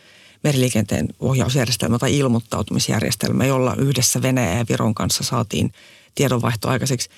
meriliikenteen 0.43 1.07
ohjausjärjestelmä 1.19 1.99
tai 1.99 2.17
ilmoittautumisjärjestelmä, 2.17 3.45
jolla 3.45 3.75
yhdessä 3.75 4.21
Venäjä 4.21 4.57
ja 4.57 4.65
Viron 4.69 4.95
kanssa 4.95 5.23
saatiin 5.23 5.71
tiedonvaihto 6.15 6.69
aikaiseksi. 6.69 7.09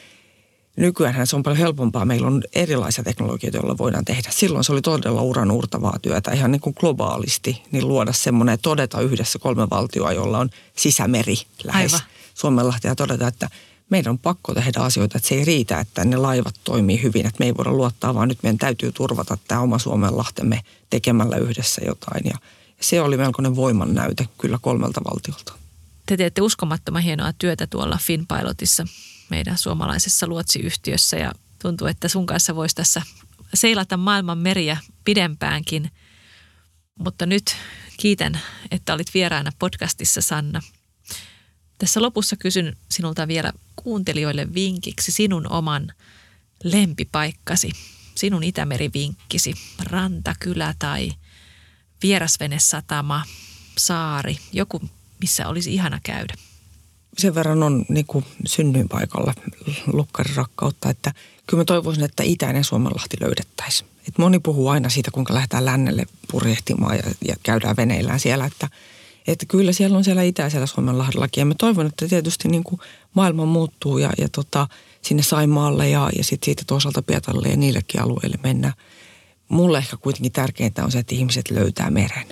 Nykyään 0.76 1.28
se 1.28 1.36
on 1.36 1.44
paljon 1.44 1.58
helpompaa. 1.58 2.06
Meillä 2.06 2.28
on 2.28 2.42
erilaisia 2.54 3.04
teknologioita, 3.04 3.58
joilla 3.58 3.78
voidaan 3.78 4.06
tehdä. 4.06 4.30
Silloin 4.32 4.64
se 4.64 4.72
oli 4.72 4.82
todella 4.82 5.22
uran 5.22 5.52
uurtavaa 5.52 6.00
työtä 6.02 6.32
ihan 6.32 6.52
niin 6.52 6.62
kuin 6.62 6.76
globaalisti, 6.80 7.64
niin 7.72 7.88
luoda 7.88 8.14
semmoinen, 8.14 8.60
todeta 8.62 9.02
yhdessä 9.02 9.40
kolme 9.40 9.70
valtioa, 9.70 10.12
jolla 10.12 10.40
on 10.40 10.50
sisämeri 10.76 11.36
lähes 11.64 11.94
Aivan. 11.94 12.08
Suomenlahti 12.34 12.88
ja 12.88 12.96
todeta, 12.96 13.28
että– 13.28 13.50
meidän 13.90 14.10
on 14.10 14.20
pakko 14.20 14.54
tehdä 14.54 14.80
asioita, 14.80 15.18
että 15.18 15.30
se 15.30 15.36
ei 15.36 15.46
riitä, 15.46 15.80
että 15.80 16.06
ne 16.06 16.18
laivat 16.18 16.56
toimii 16.64 17.04
hyvin, 17.04 17.26
että 17.26 17.40
me 17.40 17.46
ei 17.46 17.58
voida 17.58 17.72
luottaa, 17.72 18.16
vaan 18.16 18.28
nyt 18.28 18.44
meidän 18.44 18.58
täytyy 18.58 18.92
turvata 18.92 19.38
tämä 19.48 19.62
oma 19.62 19.80
Suomen 19.80 20.18
lahtemme 20.18 20.62
tekemällä 20.90 21.38
yhdessä 21.38 21.82
jotain. 21.86 22.26
Ja 22.26 22.38
se 22.82 23.02
oli 23.02 23.18
melkoinen 23.18 23.56
voimannäyte 23.56 24.28
kyllä 24.38 24.60
kolmelta 24.62 25.02
valtiolta. 25.04 25.54
Te 26.06 26.18
teette 26.18 26.42
uskomattoman 26.42 27.02
hienoa 27.02 27.34
työtä 27.34 27.68
tuolla 27.68 28.00
Finpilotissa, 28.02 28.86
meidän 29.30 29.58
suomalaisessa 29.58 30.28
luotsiyhtiössä 30.28 31.18
ja 31.18 31.32
tuntuu, 31.62 31.88
että 31.88 32.08
sun 32.08 32.26
kanssa 32.26 32.56
voisi 32.56 32.76
tässä 32.76 33.02
seilata 33.54 33.98
maailman 33.98 34.38
meriä 34.38 34.78
pidempäänkin. 35.04 35.92
Mutta 37.00 37.26
nyt 37.26 37.56
kiitän, 37.98 38.40
että 38.72 38.94
olit 38.94 39.14
vieraana 39.14 39.52
podcastissa, 39.60 40.22
Sanna. 40.22 40.62
Tässä 41.78 42.02
lopussa 42.02 42.36
kysyn 42.36 42.78
sinulta 42.92 43.28
vielä 43.28 43.54
kuuntelijoille 43.76 44.54
vinkiksi 44.54 45.12
sinun 45.12 45.52
oman 45.52 45.94
lempipaikkasi, 46.64 47.72
sinun 48.16 48.44
Itämeri-vinkkisi, 48.44 49.54
rantakylä 49.84 50.74
tai 50.80 51.12
vierasvenesatama, 52.04 53.24
saari, 53.78 54.38
joku, 54.54 54.82
missä 55.22 55.48
olisi 55.48 55.74
ihana 55.74 56.00
käydä? 56.04 56.34
Sen 57.18 57.36
verran 57.36 57.64
on 57.64 57.86
niin 57.90 58.06
kuin 58.06 58.26
synnyinpaikalla 58.46 59.34
lukkarirakkautta, 59.94 60.90
että 60.90 61.14
kyllä 61.48 61.62
mä 61.62 61.66
toivoisin, 61.66 62.04
että 62.04 62.24
itäinen 62.24 62.64
Suomenlahti 62.64 63.18
löydettäisiin. 63.22 63.90
Et 64.08 64.18
moni 64.18 64.40
puhuu 64.40 64.68
aina 64.68 64.90
siitä, 64.90 65.12
kuinka 65.12 65.34
lähdetään 65.34 65.66
lännelle 65.66 66.06
purjehtimaan 66.32 66.98
ja, 66.98 67.04
ja 67.28 67.36
käydään 67.44 67.78
veneillään 67.78 68.20
siellä, 68.20 68.46
että– 68.46 68.70
että 69.28 69.46
kyllä 69.46 69.72
siellä 69.72 69.98
on 69.98 70.04
siellä 70.04 70.24
itäisellä 70.24 70.66
Suomenlahdellakin 70.66 71.42
ja 71.42 71.46
mä 71.46 71.54
toivon, 71.58 71.88
että 71.88 72.08
tietysti 72.08 72.48
niin 72.48 72.64
kuin 72.64 72.82
maailma 73.14 73.46
muuttuu 73.46 73.98
ja, 73.98 74.12
ja 74.18 74.30
tota, 74.30 74.68
sinne 75.02 75.24
Saimaalle 75.24 75.90
ja, 75.90 76.10
ja 76.18 76.24
sitten 76.24 76.46
siitä 76.46 76.64
toisaalta 76.68 77.02
Pietarille 77.02 77.48
ja 77.48 77.58
niillekin 77.58 78.02
alueille 78.02 78.38
mennä. 78.44 78.74
Mulle 79.50 79.78
ehkä 79.78 79.98
kuitenkin 79.98 80.32
tärkeintä 80.32 80.84
on 80.84 80.92
se, 80.92 81.00
että 81.00 81.16
ihmiset 81.16 81.52
löytää 81.52 81.90
meren. 81.90 82.28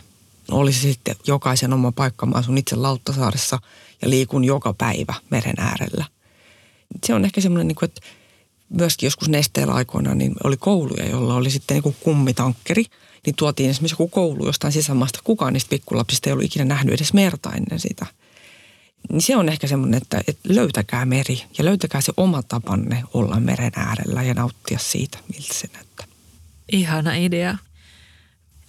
Olisi 0.52 0.80
sitten 0.80 1.16
jokaisen 1.28 1.74
oma 1.74 1.92
paikka. 1.92 2.26
Mä 2.26 2.38
asun 2.38 2.58
itse 2.58 2.76
Lauttasaaressa 2.76 3.60
ja 4.04 4.10
liikun 4.10 4.44
joka 4.44 4.74
päivä 4.74 5.14
meren 5.30 5.60
äärellä. 5.60 6.06
Se 7.06 7.14
on 7.14 7.26
ehkä 7.26 7.42
semmoinen, 7.42 7.68
niin 7.68 7.76
kuin, 7.76 7.88
että 7.88 8.02
myöskin 8.70 9.08
joskus 9.08 9.30
nesteellä 9.30 9.74
aikoina 9.74 10.16
niin 10.16 10.34
oli 10.44 10.58
kouluja, 10.58 11.10
jolla 11.10 11.36
oli 11.36 11.50
sitten 11.50 11.76
niin 11.76 11.84
kuin 11.84 11.96
kummitankkeri– 12.04 12.86
niin 13.26 13.36
tuotiin 13.36 13.70
esimerkiksi 13.70 13.94
joku 13.94 14.08
koulu 14.08 14.46
jostain 14.46 14.74
sisämaasta. 14.74 15.20
Kukaan 15.24 15.54
niistä 15.54 15.70
pikkulapsista 15.70 16.30
ei 16.30 16.32
ollut 16.32 16.46
ikinä 16.46 16.66
nähnyt 16.66 16.94
edes 16.94 17.14
merta 17.14 17.52
ennen 17.52 17.80
sitä. 17.80 18.06
Niin 19.10 19.22
se 19.22 19.36
on 19.38 19.50
ehkä 19.50 19.68
semmoinen, 19.68 20.02
että, 20.02 20.22
että 20.28 20.56
löytäkää 20.56 21.06
meri 21.06 21.44
ja 21.58 21.66
löytäkää 21.66 22.02
se 22.02 22.14
oma 22.18 22.44
tapanne 22.44 23.04
olla 23.14 23.40
meren 23.40 23.72
äärellä 23.76 24.24
ja 24.24 24.34
nauttia 24.34 24.80
siitä, 24.80 25.18
miltä 25.32 25.54
se 25.54 25.68
näyttää. 25.74 26.06
Ihana 26.72 27.16
idea. 27.16 27.58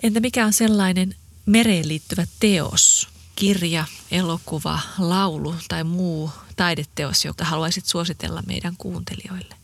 Entä 0.02 0.20
mikä 0.20 0.46
on 0.46 0.52
sellainen 0.52 1.14
mereen 1.46 1.88
liittyvä 1.88 2.26
teos, 2.40 3.08
kirja, 3.36 3.84
elokuva, 4.10 4.80
laulu 4.98 5.54
tai 5.68 5.84
muu 5.84 6.30
taideteos, 6.56 7.24
jota 7.24 7.44
haluaisit 7.44 7.86
suositella 7.86 8.42
meidän 8.46 8.74
kuuntelijoille? 8.78 9.54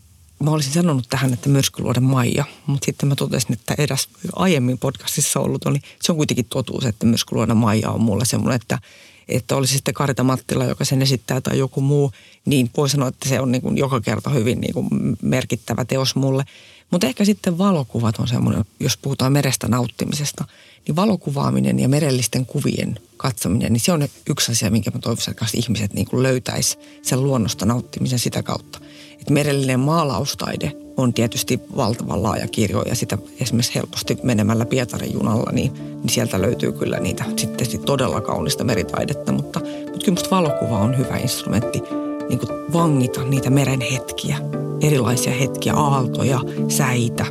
mä 0.43 0.51
olisin 0.51 0.73
sanonut 0.73 1.09
tähän, 1.09 1.33
että 1.33 1.49
myrskyluoden 1.49 2.03
Maija, 2.03 2.45
mutta 2.65 2.85
sitten 2.85 3.09
mä 3.09 3.15
totesin, 3.15 3.53
että 3.53 3.75
edes 3.77 4.09
aiemmin 4.35 4.77
podcastissa 4.77 5.39
ollut, 5.39 5.65
niin 5.65 5.81
se 6.01 6.11
on 6.11 6.15
kuitenkin 6.15 6.45
totuus, 6.45 6.85
että 6.85 7.05
myrskyluoden 7.05 7.57
Maija 7.57 7.89
on 7.89 8.01
mulle 8.01 8.25
semmoinen, 8.25 8.55
että, 8.55 8.79
että 9.27 9.55
olisi 9.55 9.73
sitten 9.73 9.93
Karita 9.93 10.23
Mattila, 10.23 10.65
joka 10.65 10.85
sen 10.85 11.01
esittää 11.01 11.41
tai 11.41 11.57
joku 11.57 11.81
muu, 11.81 12.11
niin 12.45 12.69
voi 12.77 12.89
sanoa, 12.89 13.07
että 13.07 13.29
se 13.29 13.39
on 13.39 13.51
niin 13.51 13.61
kuin 13.61 13.77
joka 13.77 14.01
kerta 14.01 14.29
hyvin 14.29 14.61
niin 14.61 14.73
kuin 14.73 14.87
merkittävä 15.21 15.85
teos 15.85 16.15
mulle. 16.15 16.43
Mutta 16.91 17.07
ehkä 17.07 17.25
sitten 17.25 17.57
valokuvat 17.57 18.19
on 18.19 18.27
semmoinen, 18.27 18.65
jos 18.79 18.97
puhutaan 18.97 19.33
merestä 19.33 19.67
nauttimisesta, 19.67 20.45
niin 20.87 20.95
valokuvaaminen 20.95 21.79
ja 21.79 21.89
merellisten 21.89 22.45
kuvien 22.45 22.99
katsominen, 23.17 23.73
niin 23.73 23.81
se 23.81 23.91
on 23.91 24.07
yksi 24.29 24.51
asia, 24.51 24.71
minkä 24.71 24.91
mä 24.91 24.99
toivoisin, 24.99 25.31
että 25.31 25.45
ihmiset 25.53 25.93
niin 25.93 26.07
löytäisi 26.11 26.77
sen 27.01 27.23
luonnosta 27.23 27.65
nauttimisen 27.65 28.19
sitä 28.19 28.43
kautta. 28.43 28.79
Että 29.19 29.33
merellinen 29.33 29.79
maalaustaide 29.79 30.71
on 30.97 31.13
tietysti 31.13 31.59
valtavan 31.75 32.23
laaja 32.23 32.47
kirjo 32.47 32.81
ja 32.81 32.95
sitä 32.95 33.17
esimerkiksi 33.39 33.75
helposti 33.75 34.17
menemällä 34.23 34.65
Pietarin 34.65 35.13
junalla, 35.13 35.51
niin, 35.51 35.73
niin 35.73 36.09
sieltä 36.09 36.41
löytyy 36.41 36.71
kyllä 36.71 36.99
niitä 36.99 37.23
sitten 37.37 37.69
sit 37.69 37.85
todella 37.85 38.21
kaunista 38.21 38.63
meritaidetta, 38.63 39.31
mutta, 39.31 39.59
mutta 39.59 40.05
kyllä 40.05 40.15
musta 40.15 40.35
valokuva 40.35 40.79
on 40.79 40.97
hyvä 40.97 41.17
instrumentti 41.17 41.81
niin 42.29 42.39
kuin 42.39 42.73
vangita 42.73 43.23
niitä 43.23 43.49
meren 43.49 43.81
hetkiä, 43.81 44.37
erilaisia 44.81 45.33
hetkiä, 45.33 45.73
aaltoja, 45.73 46.39
säitä, 46.67 47.25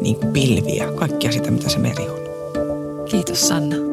niin 0.00 0.16
kuin 0.16 0.32
pilviä, 0.32 0.92
kaikkia 0.92 1.32
sitä, 1.32 1.50
mitä 1.50 1.68
se 1.68 1.78
meri 1.78 2.08
on. 2.08 2.19
Kiitos 3.10 3.40
Sanna. 3.48 3.89